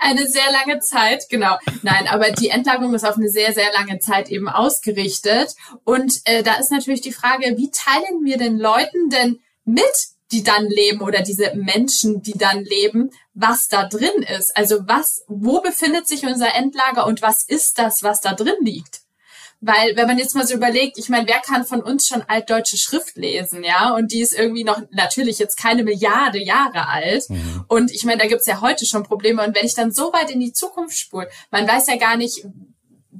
Eine 0.00 0.28
sehr 0.28 0.50
lange 0.52 0.78
Zeit, 0.78 1.24
genau. 1.28 1.58
Nein, 1.82 2.06
aber 2.06 2.30
die 2.30 2.50
Endlagerung 2.50 2.94
ist 2.94 3.04
auf 3.04 3.16
eine 3.16 3.28
sehr, 3.28 3.52
sehr 3.52 3.72
lange 3.72 3.98
Zeit 3.98 4.28
eben 4.28 4.48
ausgerichtet. 4.48 5.56
Und 5.82 6.20
äh, 6.24 6.44
da 6.44 6.54
ist 6.54 6.70
natürlich 6.70 7.00
die 7.00 7.12
Frage, 7.12 7.56
wie 7.56 7.72
teilen 7.72 8.24
wir 8.24 8.38
den 8.38 8.58
Leuten 8.58 9.10
denn 9.10 9.40
mit, 9.68 10.08
die 10.32 10.42
dann 10.42 10.66
leben 10.66 11.00
oder 11.00 11.22
diese 11.22 11.54
Menschen, 11.54 12.22
die 12.22 12.36
dann 12.36 12.64
leben, 12.64 13.10
was 13.34 13.68
da 13.68 13.86
drin 13.86 14.22
ist? 14.38 14.56
Also 14.56 14.80
was, 14.86 15.22
wo 15.26 15.60
befindet 15.60 16.06
sich 16.06 16.24
unser 16.24 16.54
Endlager 16.54 17.06
und 17.06 17.22
was 17.22 17.44
ist 17.44 17.78
das, 17.78 18.02
was 18.02 18.20
da 18.20 18.34
drin 18.34 18.56
liegt? 18.60 19.02
Weil, 19.60 19.96
wenn 19.96 20.06
man 20.06 20.18
jetzt 20.18 20.36
mal 20.36 20.46
so 20.46 20.54
überlegt, 20.54 20.98
ich 20.98 21.08
meine, 21.08 21.26
wer 21.26 21.40
kann 21.40 21.64
von 21.64 21.82
uns 21.82 22.06
schon 22.06 22.22
altdeutsche 22.22 22.76
Schrift 22.76 23.16
lesen, 23.16 23.64
ja? 23.64 23.92
Und 23.92 24.12
die 24.12 24.20
ist 24.20 24.32
irgendwie 24.32 24.62
noch 24.62 24.80
natürlich 24.92 25.40
jetzt 25.40 25.56
keine 25.56 25.82
Milliarde 25.82 26.38
Jahre 26.38 26.86
alt. 26.86 27.28
Mhm. 27.28 27.64
Und 27.66 27.90
ich 27.90 28.04
meine, 28.04 28.18
da 28.18 28.28
gibt's 28.28 28.46
ja 28.46 28.60
heute 28.60 28.86
schon 28.86 29.02
Probleme. 29.02 29.44
Und 29.44 29.56
wenn 29.56 29.66
ich 29.66 29.74
dann 29.74 29.90
so 29.90 30.12
weit 30.12 30.30
in 30.30 30.38
die 30.38 30.52
Zukunft 30.52 30.96
spule, 30.96 31.28
man 31.50 31.66
weiß 31.66 31.88
ja 31.88 31.96
gar 31.96 32.16
nicht, 32.16 32.46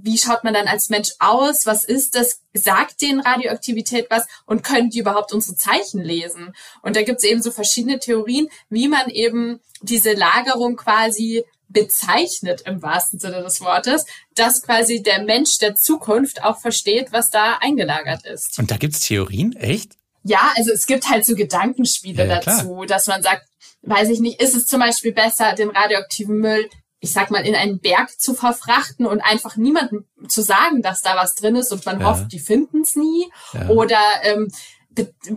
wie 0.03 0.19
schaut 0.19 0.45
man 0.45 0.55
dann 0.55 0.69
als 0.69 0.89
Mensch 0.89 1.11
aus? 1.19 1.67
Was 1.67 1.85
ist 1.85 2.15
das? 2.15 2.41
Sagt 2.55 3.03
den 3.03 3.21
Radioaktivität 3.21 4.07
was? 4.11 4.27
Und 4.47 4.63
können 4.63 4.91
die 4.91 4.99
überhaupt 4.99 5.33
unsere 5.33 5.57
Zeichen 5.57 6.03
lesen? 6.03 6.55
Und 6.83 6.97
da 6.97 7.03
gibt's 7.03 7.25
eben 7.25 7.43
so 7.43 7.51
verschiedene 7.51 7.99
Theorien, 7.99 8.49
wie 8.69 8.89
man 8.89 9.09
eben 9.11 9.61
diese 9.83 10.13
Lagerung 10.13 10.77
quasi 10.77 11.45
bezeichnet 11.69 12.63
im 12.63 12.83
wahrsten 12.83 13.19
Sinne 13.19 13.43
des 13.43 13.61
Wortes, 13.61 14.07
dass 14.35 14.63
quasi 14.63 15.03
der 15.03 15.23
Mensch 15.23 15.59
der 15.59 15.75
Zukunft 15.75 16.43
auch 16.43 16.59
versteht, 16.59 17.13
was 17.13 17.31
da 17.31 17.59
eingelagert 17.61 18.25
ist. 18.25 18.59
Und 18.59 18.71
da 18.71 18.77
gibt's 18.77 19.01
Theorien, 19.01 19.55
echt? 19.55 19.93
Ja, 20.25 20.53
also 20.57 20.73
es 20.73 20.87
gibt 20.87 21.09
halt 21.09 21.27
so 21.27 21.35
Gedankenspiele 21.35 22.25
ja, 22.27 22.35
ja, 22.35 22.41
dazu, 22.41 22.75
klar. 22.75 22.87
dass 22.87 23.07
man 23.07 23.23
sagt, 23.23 23.47
weiß 23.83 24.09
ich 24.09 24.21
nicht, 24.21 24.41
ist 24.41 24.57
es 24.57 24.67
zum 24.67 24.81
Beispiel 24.81 25.13
besser, 25.13 25.55
den 25.55 25.71
radioaktiven 25.71 26.39
Müll, 26.39 26.69
ich 27.01 27.13
sag 27.13 27.31
mal, 27.31 27.47
in 27.47 27.55
einen 27.55 27.81
Berg 27.81 28.21
zu 28.21 28.35
verfrachten 28.35 29.07
und 29.07 29.21
einfach 29.21 29.57
niemandem 29.57 30.05
zu 30.29 30.43
sagen, 30.43 30.83
dass 30.83 31.03
da 31.03 31.17
was 31.17 31.35
drin 31.35 31.57
ist 31.57 31.73
und 31.73 31.87
man 31.87 32.01
ja. 32.01 32.07
hofft, 32.07 32.33
die 32.33 32.41
finden's 32.41 32.97
nie? 32.97 33.31
Oder 33.69 34.01
ähm, 34.23 34.49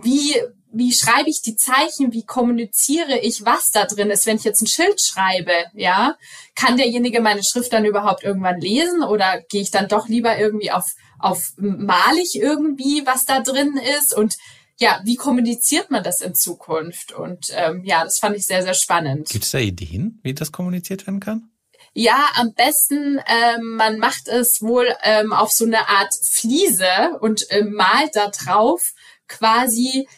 wie 0.02 0.34
wie 0.72 0.92
schreibe 0.92 1.28
ich 1.28 1.42
die 1.42 1.56
Zeichen, 1.56 2.12
wie 2.12 2.24
kommuniziere 2.24 3.18
ich, 3.18 3.44
was 3.44 3.70
da 3.70 3.84
drin 3.84 4.10
ist, 4.10 4.24
wenn 4.26 4.38
ich 4.38 4.44
jetzt 4.44 4.62
ein 4.62 4.66
Schild 4.66 5.00
schreibe, 5.00 5.52
ja? 5.74 6.16
Kann 6.54 6.78
derjenige 6.78 7.20
meine 7.20 7.44
Schrift 7.44 7.72
dann 7.72 7.84
überhaupt 7.84 8.24
irgendwann 8.24 8.58
lesen 8.58 9.02
oder 9.02 9.42
gehe 9.50 9.60
ich 9.60 9.70
dann 9.70 9.88
doch 9.88 10.08
lieber 10.08 10.38
irgendwie 10.38 10.70
auf, 10.70 10.94
auf 11.18 11.52
malig 11.58 12.36
irgendwie, 12.36 13.02
was 13.04 13.26
da 13.26 13.40
drin 13.40 13.78
ist 13.98 14.16
und 14.16 14.36
ja, 14.78 15.00
wie 15.04 15.16
kommuniziert 15.16 15.90
man 15.90 16.02
das 16.02 16.22
in 16.22 16.34
Zukunft? 16.34 17.12
Und 17.12 17.48
ähm, 17.50 17.84
ja, 17.84 18.02
das 18.02 18.18
fand 18.18 18.36
ich 18.36 18.46
sehr, 18.46 18.62
sehr 18.62 18.74
spannend. 18.74 19.28
Gibt 19.28 19.44
es 19.44 19.50
da 19.50 19.58
Ideen, 19.58 20.18
wie 20.22 20.34
das 20.34 20.50
kommuniziert 20.50 21.06
werden 21.06 21.20
kann? 21.20 21.51
Ja, 21.94 22.30
am 22.36 22.54
besten, 22.54 23.20
ähm, 23.26 23.76
man 23.76 23.98
macht 23.98 24.26
es 24.28 24.62
wohl 24.62 24.88
ähm, 25.02 25.32
auf 25.32 25.52
so 25.52 25.66
eine 25.66 25.88
Art 25.88 26.14
Fliese 26.22 27.18
und 27.20 27.44
ähm, 27.50 27.74
malt 27.74 28.16
da 28.16 28.28
drauf 28.28 28.94
quasi 29.28 30.08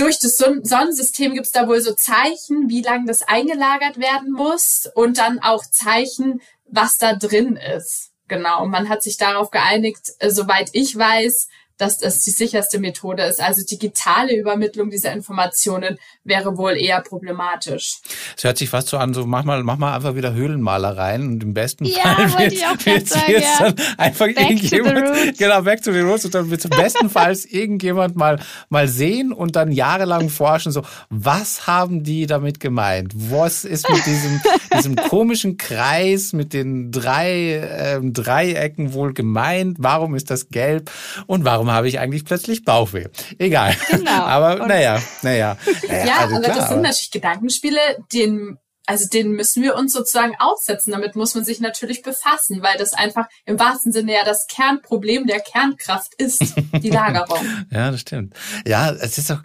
durch 0.00 0.18
das 0.18 0.36
Sonnensystem 0.36 1.34
gibt 1.34 1.46
es 1.46 1.52
da 1.52 1.68
wohl 1.68 1.80
so 1.82 1.92
Zeichen, 1.92 2.70
wie 2.70 2.80
lange 2.80 3.04
das 3.06 3.22
eingelagert 3.22 3.98
werden 3.98 4.32
muss 4.32 4.88
und 4.94 5.18
dann 5.18 5.40
auch 5.40 5.62
Zeichen, 5.66 6.40
was 6.64 6.96
da 6.96 7.14
drin 7.14 7.56
ist. 7.56 8.12
Genau. 8.26 8.62
Und 8.62 8.70
man 8.70 8.88
hat 8.88 9.02
sich 9.02 9.18
darauf 9.18 9.50
geeinigt, 9.50 10.12
äh, 10.20 10.30
soweit 10.30 10.70
ich 10.72 10.96
weiß, 10.96 11.48
dass 11.80 11.98
das 11.98 12.20
die 12.20 12.30
sicherste 12.30 12.78
Methode 12.78 13.22
ist. 13.22 13.40
Also 13.40 13.62
digitale 13.64 14.36
Übermittlung 14.36 14.90
dieser 14.90 15.12
Informationen 15.12 15.98
wäre 16.24 16.56
wohl 16.56 16.76
eher 16.76 17.00
problematisch. 17.00 17.98
Es 18.36 18.44
hört 18.44 18.58
sich 18.58 18.68
fast 18.68 18.88
so 18.88 18.98
an, 18.98 19.14
so 19.14 19.26
mach 19.26 19.44
mal, 19.44 19.62
mach 19.62 19.78
mal 19.78 19.94
einfach 19.94 20.14
wieder 20.14 20.34
Höhlenmalereien 20.34 21.26
und 21.28 21.42
im 21.42 21.54
besten 21.54 21.84
ja, 21.84 22.14
Fall 22.28 22.50
wird, 22.50 22.86
wird 22.86 23.08
sagen, 23.08 23.24
jetzt 23.28 23.60
ja. 23.60 23.70
dann 23.70 23.86
einfach 23.96 24.26
back 24.26 24.38
irgendjemand, 24.38 25.38
genau, 25.38 25.62
back 25.62 25.82
to 25.82 25.92
the 25.92 26.00
roots 26.00 26.24
und 26.24 26.34
dann 26.34 26.50
wird 26.50 26.60
zum 26.60 26.70
besten 26.70 27.10
Falls 27.10 27.44
irgendjemand 27.44 28.16
mal, 28.16 28.38
mal 28.68 28.86
sehen 28.86 29.32
und 29.32 29.56
dann 29.56 29.72
jahrelang 29.72 30.28
forschen, 30.28 30.72
so, 30.72 30.82
was 31.08 31.66
haben 31.66 32.04
die 32.04 32.26
damit 32.26 32.60
gemeint? 32.60 33.12
Was 33.14 33.64
ist 33.64 33.88
mit 33.90 34.04
diesem, 34.06 34.40
diesem 34.76 34.96
komischen 34.96 35.56
Kreis 35.56 36.32
mit 36.32 36.52
den 36.52 36.92
drei 36.92 37.96
ähm, 37.96 38.12
Dreiecken 38.12 38.92
wohl 38.92 39.12
gemeint? 39.12 39.78
Warum 39.80 40.14
ist 40.14 40.30
das 40.30 40.48
gelb? 40.50 40.90
Und 41.26 41.44
warum 41.44 41.69
habe 41.72 41.88
ich 41.88 41.98
eigentlich 41.98 42.24
plötzlich 42.24 42.64
Bauchweh? 42.64 43.06
Egal. 43.38 43.76
Genau. 43.90 44.10
Aber 44.10 44.66
naja, 44.66 45.00
naja. 45.22 45.56
naja 45.88 46.04
ja, 46.04 46.16
also 46.18 46.36
aber 46.36 46.44
klar, 46.44 46.56
das 46.56 46.68
sind 46.68 46.82
natürlich 46.82 47.10
Gedankenspiele, 47.10 47.80
den 48.12 48.58
also 48.86 49.06
den 49.08 49.32
müssen 49.32 49.62
wir 49.62 49.76
uns 49.76 49.92
sozusagen 49.92 50.34
aussetzen. 50.40 50.90
Damit 50.90 51.14
muss 51.14 51.36
man 51.36 51.44
sich 51.44 51.60
natürlich 51.60 52.02
befassen, 52.02 52.60
weil 52.60 52.76
das 52.76 52.92
einfach 52.92 53.26
im 53.44 53.56
wahrsten 53.56 53.92
Sinne 53.92 54.14
ja 54.14 54.24
das 54.24 54.48
Kernproblem 54.48 55.28
der 55.28 55.38
Kernkraft 55.38 56.14
ist, 56.14 56.54
die 56.72 56.90
Lagerung. 56.90 57.46
ja, 57.70 57.92
das 57.92 58.00
stimmt. 58.00 58.34
Ja, 58.66 58.90
es 58.90 59.16
ist 59.16 59.30
doch, 59.30 59.42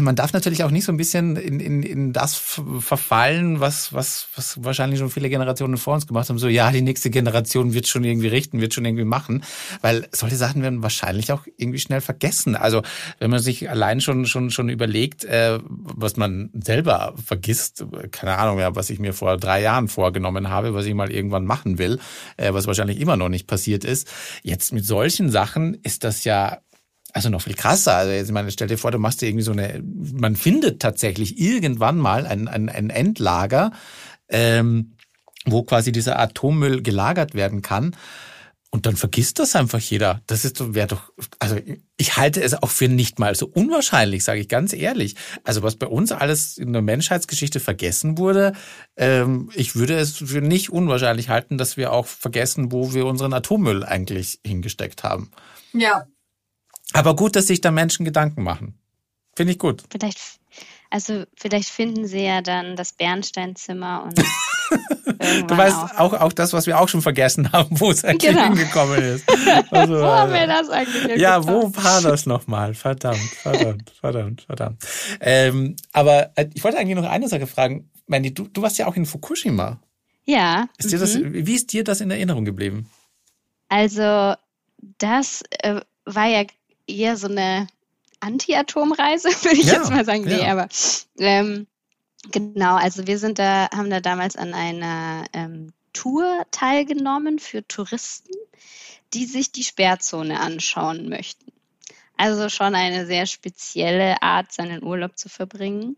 man 0.00 0.16
darf 0.16 0.32
natürlich 0.32 0.64
auch 0.64 0.72
nicht 0.72 0.84
so 0.84 0.90
ein 0.90 0.96
bisschen 0.96 1.36
in, 1.36 1.60
in, 1.60 1.82
in 1.84 2.12
das 2.12 2.34
verfallen, 2.34 3.60
was, 3.60 3.92
was, 3.92 4.26
was 4.34 4.64
wahrscheinlich 4.64 4.98
schon 4.98 5.10
viele 5.10 5.30
Generationen 5.30 5.76
vor 5.76 5.94
uns 5.94 6.08
gemacht 6.08 6.28
haben. 6.28 6.38
So, 6.38 6.48
ja, 6.48 6.72
die 6.72 6.82
nächste 6.82 7.08
Generation 7.08 7.72
wird 7.72 7.86
schon 7.86 8.02
irgendwie 8.02 8.26
richten, 8.26 8.60
wird 8.60 8.74
schon 8.74 8.84
irgendwie 8.84 9.04
machen. 9.04 9.44
Weil 9.82 10.08
solche 10.10 10.34
Sachen 10.34 10.62
werden 10.62 10.82
wahrscheinlich 10.82 11.30
auch 11.30 11.46
irgendwie 11.56 11.78
schnell 11.78 12.00
vergessen. 12.00 12.56
Also, 12.56 12.82
wenn 13.20 13.30
man 13.30 13.38
sich 13.38 13.70
allein 13.70 14.00
schon, 14.00 14.26
schon, 14.26 14.50
schon 14.50 14.68
überlegt, 14.70 15.24
äh, 15.24 15.60
was 15.68 16.16
man 16.16 16.50
selber 16.52 17.14
vergisst, 17.24 17.86
keine 18.10 18.38
Ahnung, 18.38 18.58
ja, 18.58 18.74
was 18.74 18.90
ich 18.90 18.98
mir 18.98 19.12
vor 19.12 19.36
drei 19.36 19.62
Jahren 19.62 19.86
vorgenommen 19.86 20.50
habe, 20.50 20.74
was 20.74 20.86
ich 20.86 20.94
mal 20.94 21.12
irgendwann 21.12 21.44
machen 21.44 21.78
will, 21.78 22.00
äh, 22.36 22.52
was 22.52 22.66
wahrscheinlich 22.66 22.98
immer 22.98 23.16
noch 23.16 23.28
nicht 23.28 23.46
passiert 23.46 23.84
ist. 23.84 24.12
Jetzt 24.42 24.72
mit 24.72 24.84
solchen 24.84 25.30
Sachen 25.30 25.74
ist 25.84 26.02
das 26.02 26.24
ja 26.24 26.58
also 27.16 27.30
noch 27.30 27.40
viel 27.40 27.54
krasser. 27.54 27.96
Also 27.96 28.12
jetzt, 28.12 28.26
ich 28.26 28.32
meine, 28.32 28.50
stell 28.50 28.68
dir 28.68 28.76
vor, 28.76 28.90
du 28.90 28.98
machst 28.98 29.22
dir 29.22 29.28
irgendwie 29.28 29.42
so 29.42 29.52
eine, 29.52 29.82
man 29.82 30.36
findet 30.36 30.80
tatsächlich 30.80 31.40
irgendwann 31.40 31.96
mal 31.96 32.26
ein, 32.26 32.46
ein, 32.46 32.68
ein 32.68 32.90
Endlager, 32.90 33.72
ähm, 34.28 34.92
wo 35.46 35.62
quasi 35.62 35.92
dieser 35.92 36.18
Atommüll 36.18 36.82
gelagert 36.82 37.34
werden 37.34 37.62
kann. 37.62 37.96
Und 38.70 38.84
dann 38.84 38.96
vergisst 38.96 39.38
das 39.38 39.56
einfach 39.56 39.78
jeder. 39.78 40.20
Das 40.26 40.44
ist 40.44 40.74
wäre 40.74 40.88
doch, 40.88 41.10
also 41.38 41.56
ich 41.96 42.18
halte 42.18 42.42
es 42.42 42.52
auch 42.52 42.68
für 42.68 42.88
nicht 42.88 43.18
mal 43.18 43.34
so 43.34 43.46
unwahrscheinlich, 43.46 44.22
sage 44.22 44.40
ich 44.40 44.48
ganz 44.48 44.74
ehrlich. 44.74 45.14
Also 45.42 45.62
was 45.62 45.76
bei 45.76 45.86
uns 45.86 46.12
alles 46.12 46.58
in 46.58 46.74
der 46.74 46.82
Menschheitsgeschichte 46.82 47.60
vergessen 47.60 48.18
wurde, 48.18 48.52
ähm, 48.98 49.50
ich 49.54 49.74
würde 49.74 49.96
es 49.96 50.18
für 50.18 50.42
nicht 50.42 50.68
unwahrscheinlich 50.68 51.30
halten, 51.30 51.56
dass 51.56 51.78
wir 51.78 51.92
auch 51.92 52.04
vergessen, 52.04 52.72
wo 52.72 52.92
wir 52.92 53.06
unseren 53.06 53.32
Atommüll 53.32 53.84
eigentlich 53.84 54.40
hingesteckt 54.44 55.02
haben. 55.02 55.30
Ja, 55.72 56.06
aber 56.92 57.16
gut, 57.16 57.36
dass 57.36 57.46
sich 57.46 57.60
da 57.60 57.70
Menschen 57.70 58.04
Gedanken 58.04 58.42
machen. 58.42 58.78
Finde 59.34 59.52
ich 59.52 59.58
gut. 59.58 59.84
Vielleicht, 59.90 60.18
also 60.90 61.24
vielleicht 61.36 61.68
finden 61.68 62.06
sie 62.06 62.24
ja 62.24 62.40
dann 62.40 62.76
das 62.76 62.92
Bernsteinzimmer 62.92 64.04
und 64.04 64.22
Du 65.46 65.56
weißt 65.56 65.76
auch. 65.76 65.98
auch. 65.98 66.12
auch 66.20 66.32
das, 66.32 66.52
was 66.52 66.66
wir 66.66 66.80
auch 66.80 66.88
schon 66.88 67.02
vergessen 67.02 67.52
haben, 67.52 67.80
wo 67.80 67.90
es 67.90 68.04
eigentlich 68.04 68.30
genau. 68.30 68.48
hingekommen 68.48 69.02
ist. 69.02 69.24
Also, 69.70 69.94
wo 69.94 70.06
haben 70.06 70.32
wir 70.32 70.46
das 70.46 70.68
eigentlich 70.68 71.18
Ja, 71.18 71.46
wo 71.46 71.74
war 71.74 72.02
das 72.02 72.26
nochmal? 72.26 72.74
Verdammt, 72.74 73.18
verdammt, 73.18 73.90
verdammt, 73.90 74.42
verdammt. 74.42 74.84
Ähm, 75.20 75.76
aber 75.92 76.30
äh, 76.36 76.48
ich 76.54 76.64
wollte 76.64 76.78
eigentlich 76.78 76.96
noch 76.96 77.08
eine 77.08 77.28
Sache 77.28 77.46
fragen. 77.46 77.90
Mandy, 78.06 78.34
du, 78.34 78.48
du 78.48 78.62
warst 78.62 78.78
ja 78.78 78.86
auch 78.86 78.96
in 78.96 79.06
Fukushima. 79.06 79.80
Ja. 80.24 80.68
Ist 80.78 80.92
dir 80.92 80.98
das, 80.98 81.16
mhm. 81.16 81.46
wie 81.46 81.54
ist 81.54 81.72
dir 81.72 81.84
das 81.84 82.00
in 82.00 82.10
Erinnerung 82.10 82.44
geblieben? 82.44 82.90
Also, 83.68 84.34
das 84.98 85.42
äh, 85.60 85.80
war 86.04 86.26
ja 86.26 86.44
eher 86.86 87.16
so 87.16 87.28
eine 87.28 87.66
Anti-Atom-Reise, 88.20 89.28
würde 89.44 89.58
ich 89.58 89.66
ja, 89.66 89.74
jetzt 89.74 89.90
mal 89.90 90.04
sagen. 90.04 90.24
Nee, 90.24 90.42
ja. 90.42 90.52
aber 90.52 90.68
ähm, 91.18 91.66
Genau, 92.32 92.76
also 92.76 93.06
wir 93.06 93.18
sind 93.18 93.38
da, 93.38 93.68
haben 93.70 93.90
da 93.90 94.00
damals 94.00 94.36
an 94.36 94.54
einer 94.54 95.26
ähm, 95.32 95.72
Tour 95.92 96.44
teilgenommen 96.50 97.38
für 97.38 97.66
Touristen, 97.66 98.34
die 99.14 99.26
sich 99.26 99.52
die 99.52 99.64
Sperrzone 99.64 100.40
anschauen 100.40 101.08
möchten. 101.08 101.52
Also 102.16 102.48
schon 102.48 102.74
eine 102.74 103.06
sehr 103.06 103.26
spezielle 103.26 104.22
Art, 104.22 104.52
seinen 104.52 104.82
Urlaub 104.82 105.18
zu 105.18 105.28
verbringen. 105.28 105.96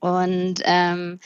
Und 0.00 0.62
ähm, 0.64 1.20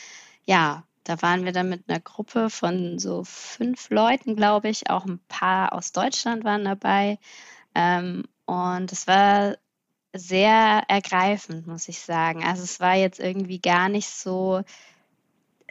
ja, 0.45 0.85
da 1.05 1.23
waren 1.23 1.45
wir 1.45 1.53
dann 1.53 1.69
mit 1.69 1.89
einer 1.89 2.01
Gruppe 2.01 2.51
von 2.51 2.99
so 2.99 3.23
fünf 3.25 3.91
Leuten, 3.91 4.35
glaube 4.35 4.69
ich. 4.69 4.91
Auch 4.91 5.05
ein 5.05 5.21
paar 5.29 5.73
aus 5.73 5.93
Deutschland 5.93 6.45
waren 6.45 6.65
dabei. 6.65 7.19
Ähm, 7.75 8.25
und 8.47 8.93
es 8.93 9.07
war 9.07 9.57
sehr 10.15 10.85
ergreifend, 10.89 11.67
muss 11.67 11.89
ich 11.89 11.99
sagen. 11.99 12.45
Also 12.45 12.63
es 12.63 12.81
war 12.81 12.95
jetzt 12.95 13.21
irgendwie 13.21 13.59
gar 13.59 13.89
nicht 13.89 14.09
so, 14.09 14.63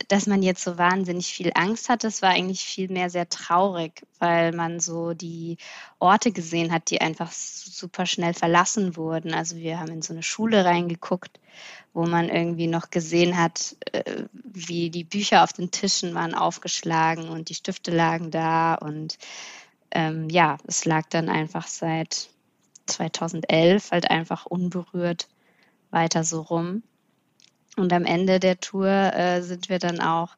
dass 0.09 0.27
man 0.27 0.43
jetzt 0.43 0.63
so 0.63 0.77
wahnsinnig 0.77 1.27
viel 1.27 1.51
Angst 1.55 1.89
hatte. 1.89 2.07
Es 2.07 2.21
war 2.21 2.31
eigentlich 2.31 2.63
viel 2.63 2.91
mehr 2.91 3.09
sehr 3.09 3.29
traurig, 3.29 4.05
weil 4.19 4.51
man 4.51 4.79
so 4.79 5.13
die 5.13 5.57
Orte 5.99 6.31
gesehen 6.31 6.71
hat, 6.71 6.89
die 6.89 7.01
einfach 7.01 7.31
super 7.31 8.05
schnell 8.05 8.33
verlassen 8.33 8.97
wurden. 8.97 9.33
Also 9.33 9.55
wir 9.55 9.79
haben 9.79 9.91
in 9.91 10.01
so 10.01 10.13
eine 10.13 10.23
Schule 10.23 10.65
reingeguckt, 10.65 11.39
wo 11.93 12.05
man 12.05 12.29
irgendwie 12.29 12.67
noch 12.67 12.89
gesehen 12.89 13.37
hat, 13.37 13.77
äh, 13.93 14.25
wie 14.33 14.89
die 14.89 15.05
Bücher 15.05 15.43
auf 15.43 15.53
den 15.53 15.71
Tischen 15.71 16.13
waren 16.13 16.35
aufgeschlagen 16.35 17.29
und 17.29 17.49
die 17.49 17.55
Stifte 17.55 17.91
lagen 17.91 18.31
da. 18.31 18.75
Und 18.75 19.17
ähm, 19.91 20.29
ja, 20.29 20.57
es 20.67 20.83
lag 20.83 21.07
dann 21.09 21.29
einfach 21.29 21.67
seit 21.67 22.29
2011 22.85 23.91
halt 23.91 24.09
einfach 24.09 24.45
unberührt 24.45 25.27
weiter 25.91 26.23
so 26.23 26.41
rum. 26.41 26.83
Und 27.77 27.91
am 27.93 28.05
Ende 28.05 28.39
der 28.39 28.59
Tour 28.59 28.87
äh, 28.87 29.41
sind 29.41 29.69
wir 29.69 29.79
dann 29.79 29.99
auch 29.99 30.35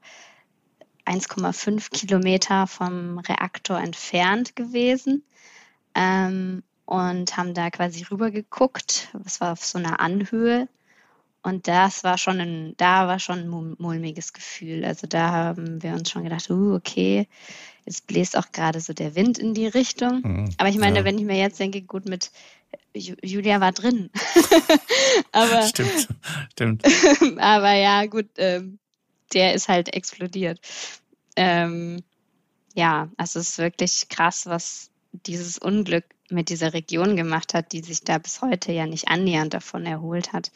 1,5 1.06 1.92
Kilometer 1.92 2.68
vom 2.68 3.20
Reaktor 3.20 3.80
entfernt 3.80 4.56
gewesen 4.56 5.24
ähm, 5.96 6.64
und 6.86 7.38
haben 7.38 7.54
da 7.54 7.70
quasi 7.70 8.04
rüber 8.04 8.32
geguckt. 8.32 9.10
Es 9.26 9.40
war 9.40 9.54
auf 9.54 9.64
so 9.64 9.78
einer 9.78 10.00
Anhöhe. 10.00 10.68
Und 11.44 11.68
das 11.70 12.04
war 12.04 12.18
schon 12.18 12.42
ein, 12.42 12.74
da 12.76 13.08
war 13.08 13.20
schon 13.20 13.40
ein 13.40 13.76
mulmiges 13.78 14.34
Gefühl. 14.34 14.84
Also 14.84 15.08
da 15.08 15.32
haben 15.32 15.82
wir 15.82 15.94
uns 15.94 16.10
schon 16.10 16.24
gedacht, 16.24 16.50
uh, 16.50 16.76
okay, 16.76 17.30
Jetzt 17.88 18.06
bläst 18.06 18.38
auch 18.38 18.52
gerade 18.52 18.82
so 18.82 18.92
der 18.92 19.16
Wind 19.16 19.40
in 19.40 19.54
die 19.54 19.66
Richtung. 19.66 20.22
Mhm, 20.22 20.50
Aber 20.58 20.68
ich 20.68 20.78
meine, 20.78 21.00
ja. 21.00 21.06
wenn 21.06 21.18
ich 21.18 21.24
mir 21.24 21.38
jetzt 21.38 21.58
denke, 21.58 21.82
gut, 21.82 22.06
mit 22.06 22.32
Julia 22.94 23.62
war 23.62 23.72
drin. 23.72 24.10
aber, 25.32 25.62
stimmt, 25.68 26.10
stimmt. 26.52 26.84
aber 27.38 27.72
ja, 27.76 28.06
gut, 28.08 28.28
ähm, 28.36 28.78
der 29.34 29.54
ist 29.54 29.70
halt 29.70 29.94
explodiert. 29.94 30.60
Ähm, 31.38 32.04
ja, 32.76 33.10
also 33.16 33.40
es 33.40 33.52
ist 33.52 33.58
wirklich 33.58 34.10
krass, 34.10 34.48
was 34.48 34.92
dieses 35.14 35.58
Unglück 35.58 36.04
mit 36.30 36.50
dieser 36.50 36.74
Region 36.74 37.16
gemacht 37.16 37.54
hat, 37.54 37.72
die 37.72 37.82
sich 37.82 38.02
da 38.02 38.18
bis 38.18 38.42
heute 38.42 38.74
ja 38.74 38.86
nicht 38.86 39.08
annähernd 39.08 39.54
davon 39.54 39.86
erholt 39.86 40.34
hat. 40.34 40.52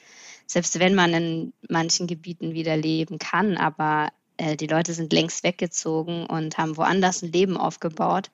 Selbst 0.48 0.80
wenn 0.80 0.96
man 0.96 1.14
in 1.14 1.54
manchen 1.70 2.08
Gebieten 2.08 2.54
wieder 2.54 2.76
leben 2.76 3.20
kann, 3.20 3.56
aber 3.56 4.10
äh, 4.42 4.58
die 4.58 4.66
Leute 4.66 4.94
sind 4.94 5.14
längst 5.14 5.44
weggezogen 5.44 6.26
und 6.26 6.58
haben 6.58 6.76
woanders 6.76 7.22
ein 7.22 7.32
Leben 7.32 7.58
aufgebaut. 7.58 8.32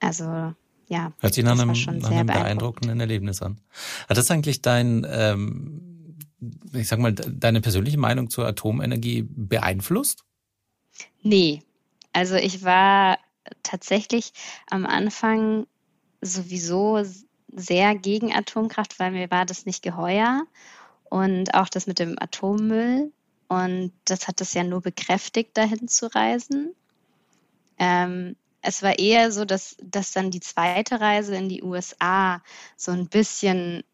Also 0.00 0.52
ja, 0.88 1.12
Hört 1.20 1.34
sich 1.34 1.44
nach 1.44 1.58
einem, 1.58 1.72
nach 1.72 2.10
einem 2.10 2.26
beeindruckenden 2.26 3.00
Erlebnis 3.00 3.42
an. 3.42 3.58
Hat 4.08 4.16
das 4.16 4.30
eigentlich 4.30 4.60
dein, 4.62 5.06
ähm, 5.10 6.16
ich 6.72 6.88
sag 6.88 6.98
mal, 6.98 7.12
deine 7.14 7.60
persönliche 7.60 7.98
Meinung 7.98 8.28
zur 8.28 8.46
Atomenergie 8.46 9.26
beeinflusst? 9.28 10.24
Nee. 11.22 11.62
Also 12.12 12.36
ich 12.36 12.62
war 12.64 13.18
tatsächlich 13.62 14.32
am 14.70 14.84
Anfang 14.84 15.66
sowieso 16.20 17.02
sehr 17.54 17.94
gegen 17.94 18.34
Atomkraft, 18.34 18.98
weil 18.98 19.12
mir 19.12 19.30
war 19.30 19.46
das 19.46 19.64
nicht 19.64 19.82
geheuer. 19.82 20.44
Und 21.10 21.54
auch 21.54 21.68
das 21.68 21.86
mit 21.86 21.98
dem 21.98 22.16
Atommüll 22.18 23.10
und 23.48 23.92
das 24.04 24.28
hat 24.28 24.40
es 24.40 24.54
ja 24.54 24.62
nur 24.62 24.82
bekräftigt, 24.82 25.56
dahin 25.56 25.88
zu 25.88 26.14
reisen. 26.14 26.74
Ähm, 27.78 28.36
es 28.60 28.82
war 28.82 28.98
eher 28.98 29.32
so, 29.32 29.44
dass, 29.44 29.76
dass 29.82 30.12
dann 30.12 30.30
die 30.30 30.40
zweite 30.40 31.00
Reise 31.00 31.34
in 31.36 31.48
die 31.48 31.62
USA 31.62 32.42
so 32.76 32.92
ein 32.92 33.08
bisschen 33.08 33.84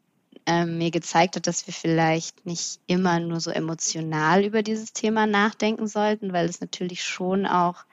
ähm, 0.46 0.78
mir 0.78 0.90
gezeigt 0.90 1.36
hat, 1.36 1.46
dass 1.46 1.66
wir 1.66 1.74
vielleicht 1.74 2.44
nicht 2.44 2.80
immer 2.86 3.20
nur 3.20 3.40
so 3.40 3.50
emotional 3.50 4.44
über 4.44 4.62
dieses 4.62 4.92
Thema 4.92 5.26
nachdenken 5.26 5.86
sollten, 5.86 6.32
weil 6.32 6.48
es 6.48 6.60
natürlich 6.60 7.04
schon 7.04 7.46
auch 7.46 7.84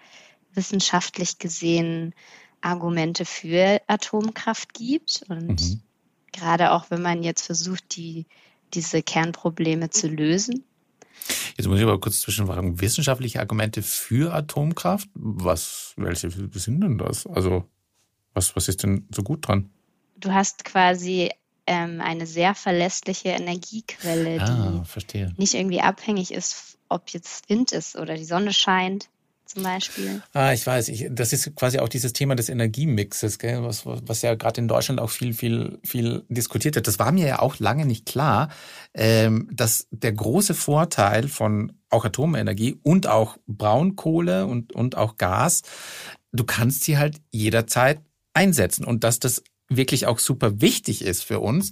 wissenschaftlich 0.54 1.38
gesehen 1.38 2.14
Argumente 2.62 3.26
für 3.26 3.82
Atomkraft 3.88 4.74
gibt. 4.74 5.24
Und 5.30 5.62
mhm. 5.62 5.82
gerade 6.32 6.72
auch 6.72 6.90
wenn 6.90 7.02
man 7.02 7.24
jetzt 7.24 7.46
versucht, 7.46 7.96
die, 7.96 8.26
diese 8.74 9.04
Kernprobleme 9.04 9.90
zu 9.90 10.08
lösen, 10.08 10.64
Jetzt 11.58 11.68
muss 11.68 11.78
ich 11.78 11.84
aber 11.84 12.00
kurz 12.00 12.22
zwischenfragen. 12.22 12.82
Wissenschaftliche 12.82 13.40
Argumente 13.40 13.82
für 13.82 14.34
Atomkraft? 14.34 15.10
Was, 15.14 15.94
welche 15.98 16.30
sind 16.32 16.82
denn 16.82 16.98
das? 16.98 17.28
Also, 17.28 17.66
was, 18.34 18.56
was 18.56 18.68
ist 18.68 18.84
denn 18.84 19.08
so 19.14 19.24
gut 19.24 19.48
dran? 19.48 19.70
Du 20.16 20.32
hast 20.34 20.66
quasi 20.66 21.30
ähm, 21.68 22.02
eine 22.02 22.26
sehr 22.26 22.56
verlässliche 22.56 23.30
Energiequelle, 23.30 24.42
ah, 24.42 24.72
die 24.82 24.86
verstehe. 24.86 25.34
nicht 25.38 25.54
irgendwie 25.54 25.82
abhängig 25.82 26.32
ist, 26.32 26.78
ob 26.90 27.10
jetzt 27.10 27.50
Wind 27.50 27.72
ist 27.72 27.96
oder 27.96 28.16
die 28.16 28.26
Sonne 28.26 28.54
scheint 28.54 29.10
zum 29.54 29.64
Beispiel. 29.64 30.22
Ah, 30.34 30.54
ich 30.54 30.66
weiß. 30.66 30.88
Ich, 30.88 31.08
das 31.12 31.34
ist 31.34 31.56
quasi 31.56 31.80
auch 31.80 31.90
dieses 31.90 32.14
Thema 32.14 32.36
des 32.36 32.48
Energiemixes, 32.48 33.38
gell, 33.38 33.64
was, 33.64 33.86
was 33.86 34.22
ja 34.22 34.36
gerade 34.36 34.62
in 34.62 34.68
Deutschland 34.68 35.02
auch 35.02 35.10
viel, 35.10 35.34
viel, 35.34 35.80
viel 35.84 36.24
diskutiert 36.30 36.76
wird. 36.76 36.88
Das 36.88 37.00
war 37.00 37.12
mir 37.12 37.28
ja 37.28 37.40
auch 37.40 37.60
lange 37.60 37.86
nicht 37.86 38.06
klar, 38.06 38.50
ähm, 38.94 39.50
dass 39.52 39.88
der 39.92 40.14
große 40.14 40.54
Vorteil 40.54 41.28
von 41.28 41.74
auch 41.90 42.06
Atomenergie 42.06 42.80
und 42.82 43.08
auch 43.08 43.38
Braunkohle 43.46 44.46
und, 44.46 44.74
und 44.74 44.96
auch 44.96 45.18
Gas, 45.18 45.64
du 46.32 46.46
kannst 46.46 46.86
sie 46.86 46.98
halt 46.98 47.18
jederzeit 47.32 48.00
einsetzen 48.34 48.86
und 48.86 49.04
dass 49.04 49.20
das 49.20 49.44
wirklich 49.68 50.06
auch 50.08 50.20
super 50.20 50.62
wichtig 50.62 51.04
ist 51.04 51.24
für 51.24 51.42
uns. 51.42 51.72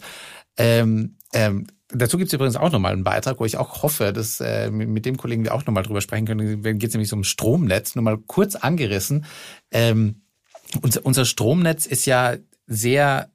Ähm, 0.58 1.15
ähm, 1.34 1.68
Dazu 1.91 2.17
gibt 2.17 2.30
es 2.30 2.34
übrigens 2.34 2.56
auch 2.56 2.71
nochmal 2.71 2.93
einen 2.93 3.04
Beitrag, 3.04 3.39
wo 3.39 3.45
ich 3.45 3.58
auch 3.58 3.82
hoffe, 3.82 4.13
dass 4.13 4.39
äh, 4.41 4.69
mit 4.69 5.06
dem 5.06 5.17
Kollegen 5.17 5.43
wir 5.43 5.56
auch 5.56 5.65
nochmal 5.65 5.84
drüber 5.84 6.02
sprechen 6.02 6.28
können. 6.28 6.62
Da 6.62 6.71
geht 6.73 6.89
es 6.89 6.93
nämlich 6.93 7.10
so 7.10 7.15
um 7.15 7.23
Stromnetz, 7.23 7.95
nur 7.95 8.04
mal 8.04 8.17
kurz 8.17 8.56
angerissen. 8.56 9.25
Ähm, 9.71 10.21
unser, 10.82 11.04
unser 11.04 11.25
Stromnetz 11.25 11.88
ist 11.88 12.06
ja 12.06 12.36
sehr 12.67 13.32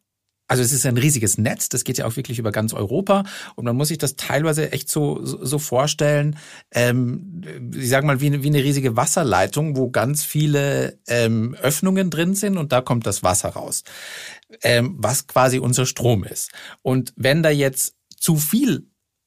also 0.47 0.63
es 0.63 0.73
ist 0.73 0.85
ein 0.85 0.99
riesiges 0.99 1.39
Netz, 1.39 1.71
das 1.71 1.85
geht 1.85 1.97
ja 1.97 2.07
auch 2.07 2.17
wirklich 2.17 2.39
über 2.39 2.53
ganz 2.53 2.75
Europa 2.75 3.25
und 3.55 3.65
man 3.65 3.77
muss 3.77 3.89
sich 3.89 3.99
das 3.99 4.17
teilweise 4.17 4.73
echt 4.73 4.91
so, 4.91 5.25
so 5.25 5.59
vorstellen, 5.59 6.37
ähm, 6.71 7.41
ich 7.75 7.89
sage 7.89 8.07
mal, 8.07 8.21
wie 8.21 8.43
wie 8.43 8.49
eine 8.49 8.63
riesige 8.63 8.95
Wasserleitung, 8.95 9.77
wo 9.77 9.89
ganz 9.89 10.23
viele 10.23 10.99
ähm, 11.09 11.55
Öffnungen 11.55 12.11
drin 12.11 12.35
sind 12.35 12.59
und 12.59 12.73
da 12.73 12.83
kommt 12.83 13.07
das 13.07 13.23
Wasser 13.23 13.51
raus, 13.51 13.85
ähm, 14.63 14.97
was 14.99 15.27
quasi 15.27 15.59
unser 15.59 15.87
Strom 15.87 16.25
ist. 16.25 16.53
Und 16.83 17.15
wenn 17.17 17.43
da 17.43 17.49
jetzt 17.49 17.95
zu 18.25 18.37
viel 18.37 18.87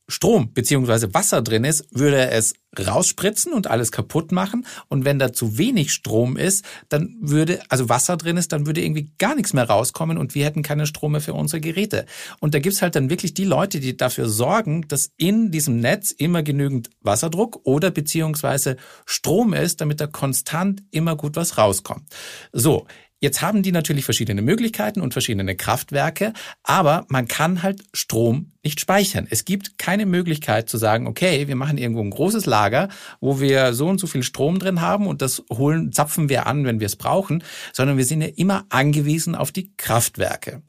Strom 0.09 0.53
beziehungsweise 0.53 1.13
Wasser 1.13 1.43
drin 1.43 1.65
ist, 1.65 1.85
würde 1.91 2.17
er 2.17 2.31
es 2.31 2.53
rausspritzen 2.79 3.53
und 3.53 3.67
alles 3.67 3.91
kaputt 3.91 4.31
machen. 4.31 4.65
Und 4.87 5.05
wenn 5.05 5.19
da 5.19 5.33
zu 5.33 5.59
wenig 5.59 5.91
Strom 5.91 6.35
ist, 6.35 6.65
dann 6.89 7.15
würde, 7.19 7.61
also 7.69 7.89
Wasser 7.89 8.17
drin 8.17 8.37
ist, 8.37 8.53
dann 8.53 8.65
würde 8.65 8.81
irgendwie 8.81 9.11
gar 9.19 9.35
nichts 9.35 9.53
mehr 9.53 9.69
rauskommen 9.69 10.17
und 10.17 10.33
wir 10.33 10.45
hätten 10.45 10.63
keine 10.63 10.87
Strom 10.87 11.11
mehr 11.11 11.21
für 11.21 11.33
unsere 11.33 11.59
Geräte. 11.59 12.05
Und 12.39 12.55
da 12.55 12.59
gibt's 12.59 12.81
halt 12.81 12.95
dann 12.95 13.09
wirklich 13.11 13.35
die 13.35 13.43
Leute, 13.43 13.79
die 13.79 13.97
dafür 13.97 14.29
sorgen, 14.29 14.87
dass 14.87 15.11
in 15.17 15.51
diesem 15.51 15.79
Netz 15.79 16.11
immer 16.11 16.41
genügend 16.41 16.89
Wasserdruck 17.01 17.59
oder 17.65 17.91
beziehungsweise 17.91 18.77
Strom 19.05 19.53
ist, 19.53 19.81
damit 19.81 20.01
da 20.01 20.07
konstant 20.07 20.83
immer 20.89 21.15
gut 21.15 21.35
was 21.35 21.57
rauskommt. 21.57 22.07
So. 22.51 22.87
Jetzt 23.19 23.41
haben 23.41 23.63
die 23.63 23.71
natürlich 23.71 24.05
verschiedene 24.05 24.43
Möglichkeiten 24.43 25.01
und 25.01 25.13
verschiedene 25.13 25.55
Kraftwerke, 25.55 26.33
aber 26.63 27.05
man 27.09 27.27
kann 27.27 27.63
halt 27.63 27.83
Strom 27.93 28.51
nicht 28.63 28.79
speichern. 28.79 29.27
Es 29.29 29.45
gibt 29.45 29.79
keine 29.79 30.05
Möglichkeit 30.05 30.69
zu 30.69 30.77
sagen, 30.77 31.07
okay, 31.07 31.47
wir 31.47 31.55
machen 31.55 31.77
irgendwo 31.77 32.01
ein 32.01 32.09
großes 32.09 32.45
Lager, 32.45 32.89
wo 33.21 33.39
wir 33.39 33.73
so 33.73 33.87
und 33.87 33.99
so 33.99 34.07
viel 34.07 34.23
Strom 34.23 34.59
drin 34.59 34.81
haben 34.81 35.07
und 35.07 35.21
das 35.21 35.43
holen, 35.51 35.93
zapfen 35.93 36.29
wir 36.29 36.45
an, 36.47 36.65
wenn 36.65 36.79
wir 36.79 36.85
es 36.85 36.95
brauchen, 36.95 37.43
sondern 37.73 37.97
wir 37.97 38.05
sind 38.05 38.21
ja 38.21 38.27
immer 38.35 38.65
angewiesen 38.69 39.35
auf 39.35 39.51
die 39.51 39.73
Kraftwerke. 39.77 40.61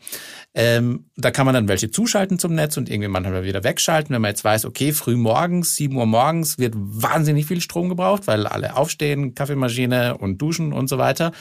Ähm, 0.54 1.10
da 1.16 1.30
kann 1.30 1.44
man 1.44 1.54
dann 1.54 1.68
welche 1.68 1.90
zuschalten 1.90 2.38
zum 2.38 2.54
Netz 2.54 2.76
und 2.76 2.88
irgendwie 2.88 3.08
manchmal 3.08 3.44
wieder 3.44 3.64
wegschalten, 3.64 4.14
wenn 4.14 4.22
man 4.22 4.30
jetzt 4.30 4.44
weiß, 4.44 4.64
okay, 4.64 4.92
früh 4.92 5.16
morgens, 5.16 5.76
sieben 5.76 5.96
Uhr 5.96 6.06
morgens 6.06 6.58
wird 6.58 6.74
wahnsinnig 6.76 7.46
viel 7.46 7.60
Strom 7.60 7.88
gebraucht, 7.88 8.26
weil 8.26 8.46
alle 8.46 8.76
aufstehen, 8.76 9.34
Kaffeemaschine 9.34 10.16
und 10.16 10.38
duschen 10.38 10.72
und 10.72 10.88
so 10.88 10.98
weiter. 10.98 11.32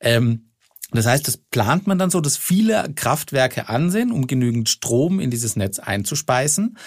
Ähm, 0.00 0.50
das 0.90 1.06
heißt, 1.06 1.26
das 1.26 1.36
plant 1.36 1.86
man 1.86 1.98
dann 1.98 2.10
so, 2.10 2.20
dass 2.20 2.36
viele 2.36 2.92
Kraftwerke 2.94 3.68
ansehen, 3.68 4.12
um 4.12 4.26
genügend 4.26 4.68
Strom 4.68 5.20
in 5.20 5.30
dieses 5.30 5.56
Netz 5.56 5.78
einzuspeisen. 5.78 6.78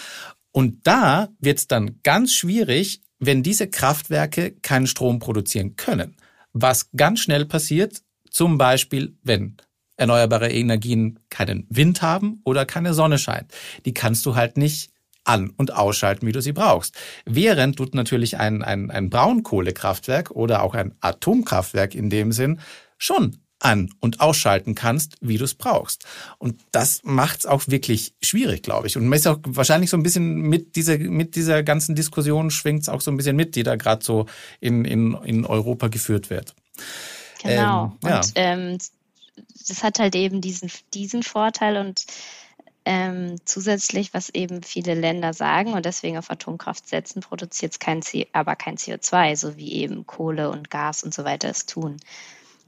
Und 0.51 0.85
da 0.87 1.29
wird 1.39 1.59
es 1.59 1.67
dann 1.67 1.99
ganz 2.03 2.33
schwierig, 2.33 3.01
wenn 3.19 3.43
diese 3.43 3.67
Kraftwerke 3.67 4.51
keinen 4.51 4.87
Strom 4.87 5.19
produzieren 5.19 5.75
können. 5.75 6.15
Was 6.53 6.91
ganz 6.95 7.19
schnell 7.19 7.45
passiert, 7.45 8.01
zum 8.29 8.57
Beispiel, 8.57 9.17
wenn 9.23 9.57
erneuerbare 9.97 10.51
Energien 10.51 11.19
keinen 11.29 11.65
Wind 11.69 12.01
haben 12.01 12.39
oder 12.43 12.65
keine 12.65 12.93
Sonne 12.93 13.17
scheint. 13.17 13.51
Die 13.85 13.93
kannst 13.93 14.25
du 14.25 14.35
halt 14.35 14.57
nicht 14.57 14.91
an- 15.23 15.49
und 15.57 15.73
ausschalten, 15.73 16.25
wie 16.27 16.31
du 16.31 16.41
sie 16.41 16.53
brauchst. 16.53 16.95
Während 17.25 17.79
du 17.79 17.85
natürlich 17.91 18.37
ein, 18.37 18.63
ein, 18.63 18.91
ein 18.91 19.09
Braunkohlekraftwerk 19.09 20.31
oder 20.31 20.63
auch 20.63 20.75
ein 20.75 20.95
Atomkraftwerk 21.01 21.95
in 21.95 22.09
dem 22.09 22.31
Sinn 22.31 22.59
schon 22.97 23.37
an- 23.59 23.89
und 23.99 24.19
ausschalten 24.19 24.75
kannst, 24.75 25.15
wie 25.21 25.37
du 25.37 25.45
es 25.45 25.55
brauchst. 25.55 26.05
Und 26.37 26.61
das 26.71 27.01
macht 27.03 27.39
es 27.39 27.45
auch 27.45 27.63
wirklich 27.67 28.13
schwierig, 28.21 28.63
glaube 28.63 28.87
ich. 28.87 28.97
Und 28.97 29.07
man 29.07 29.17
ist 29.17 29.27
auch 29.27 29.39
wahrscheinlich 29.45 29.89
so 29.89 29.97
ein 29.97 30.03
bisschen 30.03 30.35
mit 30.41 30.75
dieser, 30.75 30.97
mit 30.97 31.35
dieser 31.35 31.63
ganzen 31.63 31.95
Diskussion 31.95 32.51
schwingt 32.51 32.83
es 32.83 32.89
auch 32.89 33.01
so 33.01 33.09
ein 33.09 33.17
bisschen 33.17 33.35
mit, 33.35 33.55
die 33.55 33.63
da 33.63 33.75
gerade 33.75 34.03
so 34.03 34.27
in, 34.59 34.85
in, 34.85 35.13
in 35.23 35.45
Europa 35.45 35.87
geführt 35.87 36.29
wird. 36.29 36.53
Genau. 37.41 37.97
Ähm, 38.03 38.09
ja. 38.09 38.17
Und 38.19 38.31
ähm, 38.35 38.77
das 39.67 39.83
hat 39.83 39.99
halt 39.99 40.15
eben 40.15 40.41
diesen, 40.41 40.71
diesen 40.93 41.23
Vorteil 41.23 41.77
und 41.77 42.05
ähm, 42.85 43.35
zusätzlich, 43.43 44.13
was 44.13 44.29
eben 44.29 44.63
viele 44.63 44.93
Länder 44.93 45.33
sagen 45.33 45.73
und 45.73 45.85
deswegen 45.85 46.17
auf 46.17 46.31
Atomkraft 46.31 46.87
setzen, 46.87 47.19
produziert 47.19 47.73
es 47.73 47.79
kein 47.79 48.01
C 48.01 48.27
aber 48.31 48.55
kein 48.55 48.77
CO2, 48.77 49.35
so 49.35 49.57
wie 49.57 49.73
eben 49.73 50.05
Kohle 50.05 50.49
und 50.49 50.69
Gas 50.69 51.03
und 51.03 51.13
so 51.13 51.25
weiter 51.25 51.49
es 51.49 51.65
tun. 51.65 51.97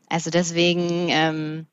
Also 0.09 0.29
deswegen 0.29 1.07
ähm, 1.09 1.67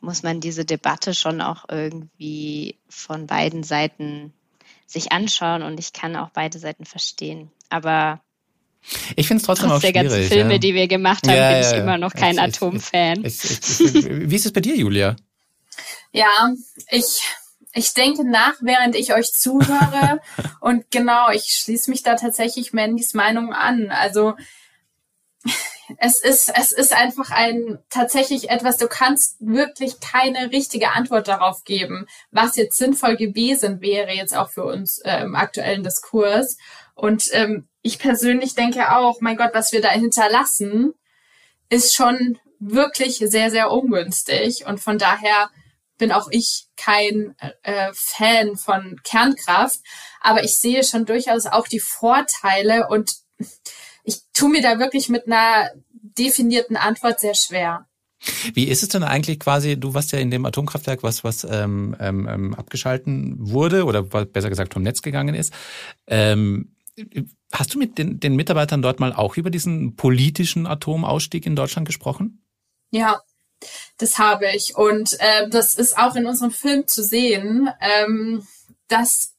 muss 0.00 0.22
man 0.22 0.40
diese 0.40 0.64
Debatte 0.64 1.14
schon 1.14 1.40
auch 1.40 1.64
irgendwie 1.68 2.78
von 2.88 3.26
beiden 3.26 3.62
Seiten 3.62 4.32
sich 4.86 5.12
anschauen 5.12 5.62
und 5.62 5.78
ich 5.78 5.92
kann 5.92 6.16
auch 6.16 6.30
beide 6.30 6.58
Seiten 6.58 6.84
verstehen. 6.84 7.50
Aber 7.70 8.20
ich 9.14 9.28
finde 9.28 9.40
es 9.40 9.46
trotzdem 9.46 9.68
Trotz 9.68 9.76
auch 9.76 9.80
schwierig. 9.80 9.94
der 9.94 10.02
ganzen 10.02 10.22
Filme, 10.24 10.52
ja. 10.54 10.58
die 10.58 10.74
wir 10.74 10.88
gemacht 10.88 11.26
haben, 11.26 11.36
ja, 11.36 11.52
bin 11.52 11.62
ja, 11.62 11.70
ich 11.70 11.78
immer 11.78 11.98
noch 11.98 12.12
kein 12.12 12.38
Atomfan. 12.38 13.22
wie 13.22 14.34
ist 14.34 14.46
es 14.46 14.52
bei 14.52 14.60
dir, 14.60 14.76
Julia? 14.76 15.16
Ja, 16.12 16.52
ich 16.90 17.22
ich 17.74 17.94
denke 17.94 18.24
nach, 18.24 18.54
während 18.60 18.94
ich 18.96 19.14
euch 19.14 19.32
zuhöre. 19.32 20.20
und 20.60 20.90
genau, 20.90 21.30
ich 21.30 21.44
schließe 21.44 21.90
mich 21.90 22.02
da 22.02 22.16
tatsächlich 22.16 22.72
Mandys 22.72 23.14
Meinung 23.14 23.52
an. 23.54 23.90
Also 23.90 24.34
es 25.98 26.22
ist, 26.22 26.52
es 26.54 26.72
ist 26.72 26.94
einfach 26.94 27.30
ein 27.30 27.78
tatsächlich 27.90 28.50
etwas, 28.50 28.76
du 28.76 28.88
kannst 28.88 29.36
wirklich 29.40 30.00
keine 30.00 30.50
richtige 30.50 30.92
Antwort 30.92 31.28
darauf 31.28 31.64
geben, 31.64 32.06
was 32.30 32.56
jetzt 32.56 32.76
sinnvoll 32.76 33.16
gewesen 33.16 33.80
wäre, 33.80 34.12
jetzt 34.12 34.36
auch 34.36 34.50
für 34.50 34.64
uns 34.64 34.98
äh, 34.98 35.22
im 35.22 35.34
aktuellen 35.34 35.82
Diskurs. 35.82 36.56
Und 36.94 37.24
ähm, 37.32 37.68
ich 37.82 37.98
persönlich 37.98 38.54
denke 38.54 38.96
auch, 38.96 39.20
mein 39.20 39.36
Gott, 39.36 39.50
was 39.54 39.72
wir 39.72 39.80
da 39.80 39.90
hinterlassen, 39.90 40.94
ist 41.68 41.94
schon 41.94 42.38
wirklich 42.58 43.18
sehr, 43.18 43.50
sehr 43.50 43.70
ungünstig. 43.70 44.66
Und 44.66 44.78
von 44.78 44.98
daher 44.98 45.50
bin 45.98 46.12
auch 46.12 46.28
ich 46.30 46.66
kein 46.76 47.34
äh, 47.62 47.90
Fan 47.92 48.56
von 48.56 49.00
Kernkraft, 49.04 49.80
aber 50.20 50.44
ich 50.44 50.58
sehe 50.58 50.84
schon 50.84 51.06
durchaus 51.06 51.46
auch 51.46 51.66
die 51.68 51.80
Vorteile 51.80 52.88
und 52.88 53.12
ich 54.04 54.20
tue 54.32 54.50
mir 54.50 54.62
da 54.62 54.78
wirklich 54.78 55.08
mit 55.08 55.26
einer 55.26 55.70
definierten 56.18 56.76
Antwort 56.76 57.20
sehr 57.20 57.34
schwer. 57.34 57.86
Wie 58.54 58.68
ist 58.68 58.82
es 58.82 58.88
denn 58.88 59.02
eigentlich 59.02 59.40
quasi, 59.40 59.78
du 59.78 59.94
warst 59.94 60.12
ja 60.12 60.18
in 60.18 60.30
dem 60.30 60.46
Atomkraftwerk, 60.46 61.02
was, 61.02 61.24
was 61.24 61.44
ähm, 61.44 61.96
ähm, 61.98 62.28
ähm 62.28 62.54
abgeschalten 62.54 63.36
wurde 63.38 63.84
oder 63.84 64.02
besser 64.02 64.48
gesagt 64.48 64.74
vom 64.74 64.82
Netz 64.82 65.02
gegangen 65.02 65.34
ist. 65.34 65.52
Ähm, 66.06 66.76
hast 67.52 67.74
du 67.74 67.78
mit 67.78 67.98
den, 67.98 68.20
den 68.20 68.36
Mitarbeitern 68.36 68.82
dort 68.82 69.00
mal 69.00 69.12
auch 69.12 69.36
über 69.36 69.50
diesen 69.50 69.96
politischen 69.96 70.66
Atomausstieg 70.66 71.46
in 71.46 71.56
Deutschland 71.56 71.86
gesprochen? 71.86 72.44
Ja, 72.90 73.20
das 73.98 74.18
habe 74.18 74.50
ich. 74.54 74.76
Und 74.76 75.16
äh, 75.18 75.48
das 75.48 75.74
ist 75.74 75.98
auch 75.98 76.14
in 76.14 76.26
unserem 76.26 76.52
Film 76.52 76.86
zu 76.86 77.02
sehen, 77.02 77.70
ähm, 77.80 78.46
dass 78.88 79.31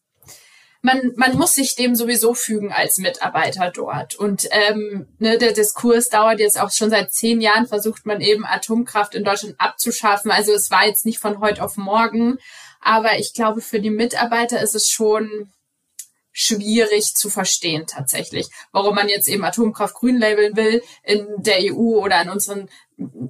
man, 0.83 1.13
man 1.15 1.37
muss 1.37 1.55
sich 1.55 1.75
dem 1.75 1.95
sowieso 1.95 2.33
fügen 2.33 2.73
als 2.73 2.97
Mitarbeiter 2.97 3.71
dort. 3.71 4.15
Und 4.15 4.49
ähm, 4.51 5.07
ne, 5.17 5.37
der 5.37 5.53
Diskurs 5.53 6.09
dauert 6.09 6.39
jetzt 6.39 6.59
auch 6.59 6.71
schon 6.71 6.89
seit 6.89 7.13
zehn 7.13 7.39
Jahren, 7.39 7.67
versucht 7.67 8.05
man 8.05 8.19
eben 8.19 8.45
Atomkraft 8.45 9.15
in 9.15 9.23
Deutschland 9.23 9.55
abzuschaffen. 9.59 10.29
Also 10.29 10.51
es 10.51 10.69
war 10.71 10.85
jetzt 10.85 11.05
nicht 11.05 11.19
von 11.19 11.39
heute 11.39 11.63
auf 11.63 11.77
morgen. 11.77 12.37
Aber 12.81 13.17
ich 13.17 13.33
glaube, 13.33 13.61
für 13.61 13.79
die 13.79 13.89
Mitarbeiter 13.89 14.61
ist 14.61 14.75
es 14.75 14.89
schon 14.89 15.53
schwierig 16.33 17.15
zu 17.15 17.29
verstehen 17.29 17.85
tatsächlich, 17.87 18.49
warum 18.71 18.95
man 18.95 19.07
jetzt 19.07 19.29
eben 19.29 19.45
Atomkraft 19.45 19.93
grün 19.93 20.17
labeln 20.17 20.57
will 20.57 20.81
in 21.03 21.27
der 21.37 21.59
EU 21.59 22.01
oder 22.01 22.21
in 22.21 22.29
unseren 22.29 22.69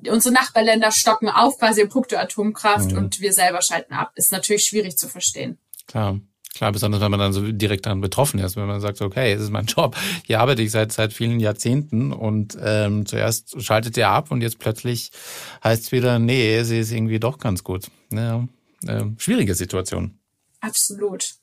unsere 0.10 0.34
Nachbarländer 0.34 0.92
stocken 0.92 1.30
auf 1.30 1.60
quasi 1.60 1.82
im 1.82 1.90
Punkto 1.90 2.18
Atomkraft 2.18 2.92
mhm. 2.92 2.98
und 2.98 3.22
wir 3.22 3.32
selber 3.32 3.62
schalten 3.62 3.94
ab. 3.94 4.12
Ist 4.16 4.32
natürlich 4.32 4.66
schwierig 4.66 4.98
zu 4.98 5.08
verstehen. 5.08 5.60
Klar. 5.88 6.20
Klar, 6.56 6.72
besonders 6.72 7.02
wenn 7.02 7.10
man 7.10 7.20
dann 7.20 7.34
so 7.34 7.52
direkt 7.52 7.88
dann 7.88 8.00
betroffen 8.00 8.40
ist, 8.40 8.56
wenn 8.56 8.68
man 8.68 8.80
sagt, 8.80 9.02
okay, 9.02 9.34
es 9.34 9.42
ist 9.42 9.50
mein 9.50 9.66
Job, 9.66 9.96
hier 10.24 10.40
arbeite 10.40 10.62
ich 10.62 10.70
seit 10.70 10.92
seit 10.92 11.12
vielen 11.12 11.40
Jahrzehnten 11.40 12.14
und 12.14 12.56
ähm, 12.62 13.08
zuerst 13.08 13.60
schaltet 13.64 13.98
ihr 13.98 14.10
ab 14.10 14.30
und 14.30 14.42
jetzt 14.42 14.60
plötzlich 14.60 15.12
heißt 15.64 15.86
es 15.86 15.92
wieder, 15.92 16.20
nee, 16.20 16.62
sie 16.64 16.80
ist 16.80 16.92
irgendwie 16.92 17.20
doch 17.20 17.40
ganz 17.40 17.64
gut. 17.64 17.88
Ja, 18.12 18.48
äh, 18.86 19.04
schwierige 19.18 19.56
Situation. 19.56 20.20
Absolut. 20.60 21.34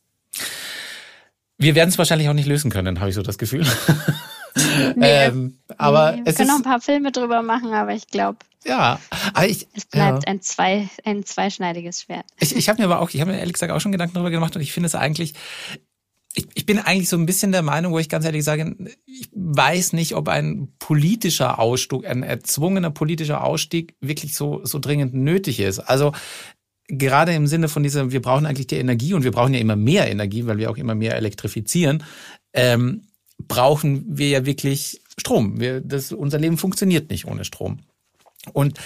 Wir 1.58 1.74
werden 1.74 1.90
es 1.90 1.98
wahrscheinlich 1.98 2.28
auch 2.28 2.34
nicht 2.34 2.46
lösen 2.46 2.70
können, 2.70 3.00
habe 3.00 3.10
ich 3.10 3.16
so 3.16 3.22
das 3.22 3.36
Gefühl. 3.36 3.66
Nee, 4.96 5.26
ähm, 5.26 5.58
aber 5.78 6.12
nee, 6.12 6.22
wir 6.24 6.32
können 6.32 6.48
noch 6.48 6.56
ein 6.56 6.62
paar 6.62 6.80
Filme 6.80 7.12
drüber 7.12 7.42
machen, 7.42 7.72
aber 7.72 7.94
ich 7.94 8.08
glaube, 8.08 8.38
ja, 8.64 9.00
aber 9.32 9.46
ich, 9.46 9.68
es 9.74 9.86
bleibt 9.86 10.24
ja. 10.24 10.30
ein, 10.30 10.42
zwei, 10.42 10.88
ein 11.04 11.24
zweischneidiges 11.24 12.02
Schwert. 12.02 12.26
Ich, 12.38 12.54
ich 12.54 12.68
habe 12.68 12.80
mir 12.80 12.84
aber 12.86 13.00
auch, 13.00 13.10
ich 13.10 13.20
habe 13.20 13.30
mir 13.30 13.38
ehrlich 13.38 13.54
gesagt 13.54 13.72
auch 13.72 13.80
schon 13.80 13.92
Gedanken 13.92 14.14
darüber 14.14 14.30
gemacht 14.30 14.54
und 14.54 14.62
ich 14.62 14.72
finde 14.72 14.86
es 14.86 14.94
eigentlich, 14.94 15.34
ich, 16.34 16.46
ich 16.54 16.66
bin 16.66 16.78
eigentlich 16.78 17.08
so 17.08 17.16
ein 17.16 17.26
bisschen 17.26 17.52
der 17.52 17.62
Meinung, 17.62 17.92
wo 17.92 17.98
ich 17.98 18.08
ganz 18.08 18.24
ehrlich 18.24 18.44
sage, 18.44 18.76
ich 19.06 19.30
weiß 19.32 19.94
nicht, 19.94 20.14
ob 20.14 20.28
ein 20.28 20.68
politischer 20.78 21.58
Ausstieg, 21.58 22.06
ein 22.06 22.22
erzwungener 22.22 22.90
politischer 22.90 23.42
Ausstieg 23.42 23.94
wirklich 24.00 24.34
so, 24.34 24.60
so 24.64 24.78
dringend 24.78 25.14
nötig 25.14 25.58
ist. 25.60 25.78
Also 25.78 26.12
gerade 26.86 27.32
im 27.32 27.46
Sinne 27.46 27.68
von 27.68 27.82
dieser, 27.82 28.12
wir 28.12 28.22
brauchen 28.22 28.46
eigentlich 28.46 28.66
die 28.66 28.76
Energie 28.76 29.14
und 29.14 29.24
wir 29.24 29.32
brauchen 29.32 29.54
ja 29.54 29.60
immer 29.60 29.76
mehr 29.76 30.10
Energie, 30.10 30.46
weil 30.46 30.58
wir 30.58 30.70
auch 30.70 30.76
immer 30.76 30.94
mehr 30.94 31.16
elektrifizieren, 31.16 32.04
ähm, 32.52 33.02
brauchen 33.48 34.04
wir 34.06 34.28
ja 34.28 34.46
wirklich 34.46 35.00
Strom. 35.18 35.60
Wir, 35.60 35.80
das, 35.80 36.12
unser 36.12 36.38
Leben 36.38 36.58
funktioniert 36.58 37.10
nicht 37.10 37.26
ohne 37.26 37.44
Strom. 37.44 37.80
Und 38.52 38.78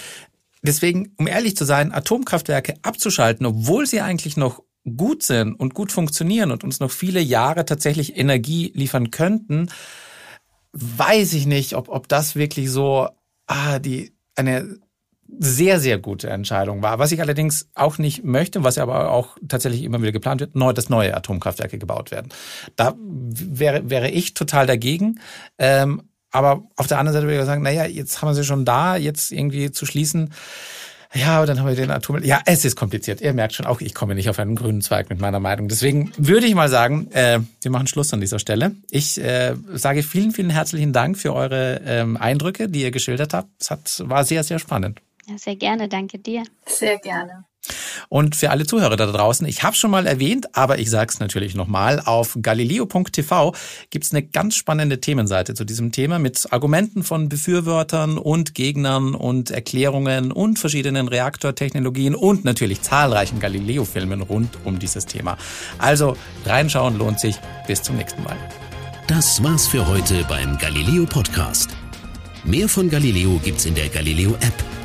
deswegen, 0.61 1.13
um 1.17 1.27
ehrlich 1.27 1.55
zu 1.55 1.65
sein, 1.65 1.93
Atomkraftwerke 1.93 2.75
abzuschalten, 2.81 3.45
obwohl 3.45 3.85
sie 3.85 4.01
eigentlich 4.01 4.37
noch 4.37 4.61
gut 4.97 5.23
sind 5.23 5.53
und 5.53 5.73
gut 5.73 5.91
funktionieren 5.91 6.51
und 6.51 6.63
uns 6.63 6.79
noch 6.79 6.91
viele 6.91 7.19
Jahre 7.19 7.65
tatsächlich 7.65 8.17
Energie 8.17 8.71
liefern 8.75 9.11
könnten, 9.11 9.69
weiß 10.73 11.33
ich 11.33 11.45
nicht, 11.45 11.75
ob, 11.75 11.89
ob 11.89 12.07
das 12.07 12.35
wirklich 12.35 12.69
so 12.69 13.07
ah, 13.47 13.79
die 13.79 14.13
eine 14.35 14.79
sehr, 15.39 15.79
sehr 15.79 15.97
gute 15.97 16.29
Entscheidung 16.29 16.81
war. 16.81 16.99
Was 16.99 17.11
ich 17.11 17.21
allerdings 17.21 17.67
auch 17.73 17.97
nicht 17.97 18.23
möchte, 18.23 18.63
was 18.63 18.77
aber 18.77 19.11
auch 19.11 19.37
tatsächlich 19.47 19.83
immer 19.83 20.01
wieder 20.01 20.11
geplant 20.11 20.41
wird, 20.41 20.55
neu, 20.55 20.73
dass 20.73 20.89
neue 20.89 21.15
Atomkraftwerke 21.15 21.77
gebaut 21.77 22.11
werden. 22.11 22.29
Da 22.75 22.95
wäre, 22.97 23.89
wäre 23.89 24.09
ich 24.09 24.33
total 24.33 24.67
dagegen. 24.67 25.19
Ähm, 25.57 26.03
aber 26.31 26.63
auf 26.75 26.87
der 26.87 26.99
anderen 26.99 27.13
Seite 27.13 27.27
würde 27.27 27.39
ich 27.39 27.45
sagen, 27.45 27.63
naja, 27.63 27.85
jetzt 27.85 28.21
haben 28.21 28.29
wir 28.29 28.35
sie 28.35 28.43
schon 28.43 28.65
da, 28.65 28.97
jetzt 28.97 29.31
irgendwie 29.31 29.71
zu 29.71 29.85
schließen. 29.85 30.33
Ja, 31.13 31.37
aber 31.37 31.45
dann 31.45 31.59
haben 31.59 31.67
wir 31.67 31.75
den 31.75 31.91
Atom. 31.91 32.21
Ja, 32.23 32.41
es 32.45 32.65
ist 32.65 32.75
kompliziert. 32.75 33.21
Ihr 33.21 33.33
merkt 33.33 33.53
schon, 33.53 33.65
auch 33.65 33.79
ich 33.79 33.93
komme 33.93 34.15
nicht 34.15 34.29
auf 34.29 34.37
einen 34.37 34.55
grünen 34.55 34.81
Zweig 34.81 35.09
mit 35.09 35.21
meiner 35.21 35.39
Meinung. 35.39 35.69
Deswegen 35.69 36.11
würde 36.17 36.45
ich 36.45 36.55
mal 36.55 36.67
sagen, 36.67 37.09
äh, 37.11 37.39
wir 37.61 37.71
machen 37.71 37.87
Schluss 37.87 38.13
an 38.13 38.19
dieser 38.19 38.37
Stelle. 38.37 38.75
Ich 38.91 39.17
äh, 39.17 39.55
sage 39.73 40.03
vielen, 40.03 40.31
vielen 40.31 40.49
herzlichen 40.49 40.91
Dank 40.91 41.17
für 41.17 41.33
eure 41.33 41.79
ähm, 41.85 42.17
Eindrücke, 42.17 42.67
die 42.67 42.81
ihr 42.81 42.91
geschildert 42.91 43.33
habt. 43.33 43.47
Es 43.59 43.71
hat, 43.71 44.03
war 44.05 44.25
sehr, 44.25 44.43
sehr 44.43 44.59
spannend. 44.59 44.99
Ja, 45.27 45.37
sehr 45.37 45.55
gerne, 45.55 45.89
danke 45.89 46.19
dir. 46.19 46.43
Sehr 46.65 46.97
gerne. 46.99 47.45
Und 48.09 48.35
für 48.35 48.51
alle 48.51 48.65
Zuhörer 48.65 48.95
da 48.95 49.07
draußen, 49.07 49.47
ich 49.47 49.63
habe 49.63 49.75
schon 49.75 49.91
mal 49.91 50.05
erwähnt, 50.05 50.55
aber 50.55 50.77
ich 50.77 50.89
sage 50.89 51.11
es 51.11 51.19
natürlich 51.19 51.55
nochmal, 51.55 52.01
auf 52.05 52.37
galileo.tv 52.39 53.55
gibt 53.89 54.05
es 54.05 54.11
eine 54.11 54.23
ganz 54.23 54.55
spannende 54.55 55.01
Themenseite 55.01 55.55
zu 55.55 55.65
diesem 55.65 55.91
Thema 55.91 56.19
mit 56.19 56.51
Argumenten 56.51 57.03
von 57.03 57.29
Befürwortern 57.29 58.17
und 58.17 58.53
Gegnern 58.53 59.15
und 59.15 59.49
Erklärungen 59.49 60.31
und 60.31 60.59
verschiedenen 60.59 61.07
Reaktortechnologien 61.07 62.13
und 62.13 62.45
natürlich 62.45 62.81
zahlreichen 62.81 63.39
Galileo-Filmen 63.39 64.21
rund 64.21 64.57
um 64.63 64.77
dieses 64.77 65.05
Thema. 65.05 65.37
Also 65.79 66.15
reinschauen 66.45 66.97
lohnt 66.97 67.19
sich. 67.19 67.37
Bis 67.67 67.81
zum 67.81 67.97
nächsten 67.97 68.21
Mal. 68.23 68.37
Das 69.07 69.43
war's 69.43 69.67
für 69.67 69.87
heute 69.87 70.23
beim 70.29 70.57
Galileo 70.57 71.05
Podcast. 71.05 71.75
Mehr 72.43 72.69
von 72.69 72.89
Galileo 72.89 73.39
gibt's 73.43 73.65
in 73.65 73.73
der 73.73 73.89
Galileo 73.89 74.35
App 74.35 74.84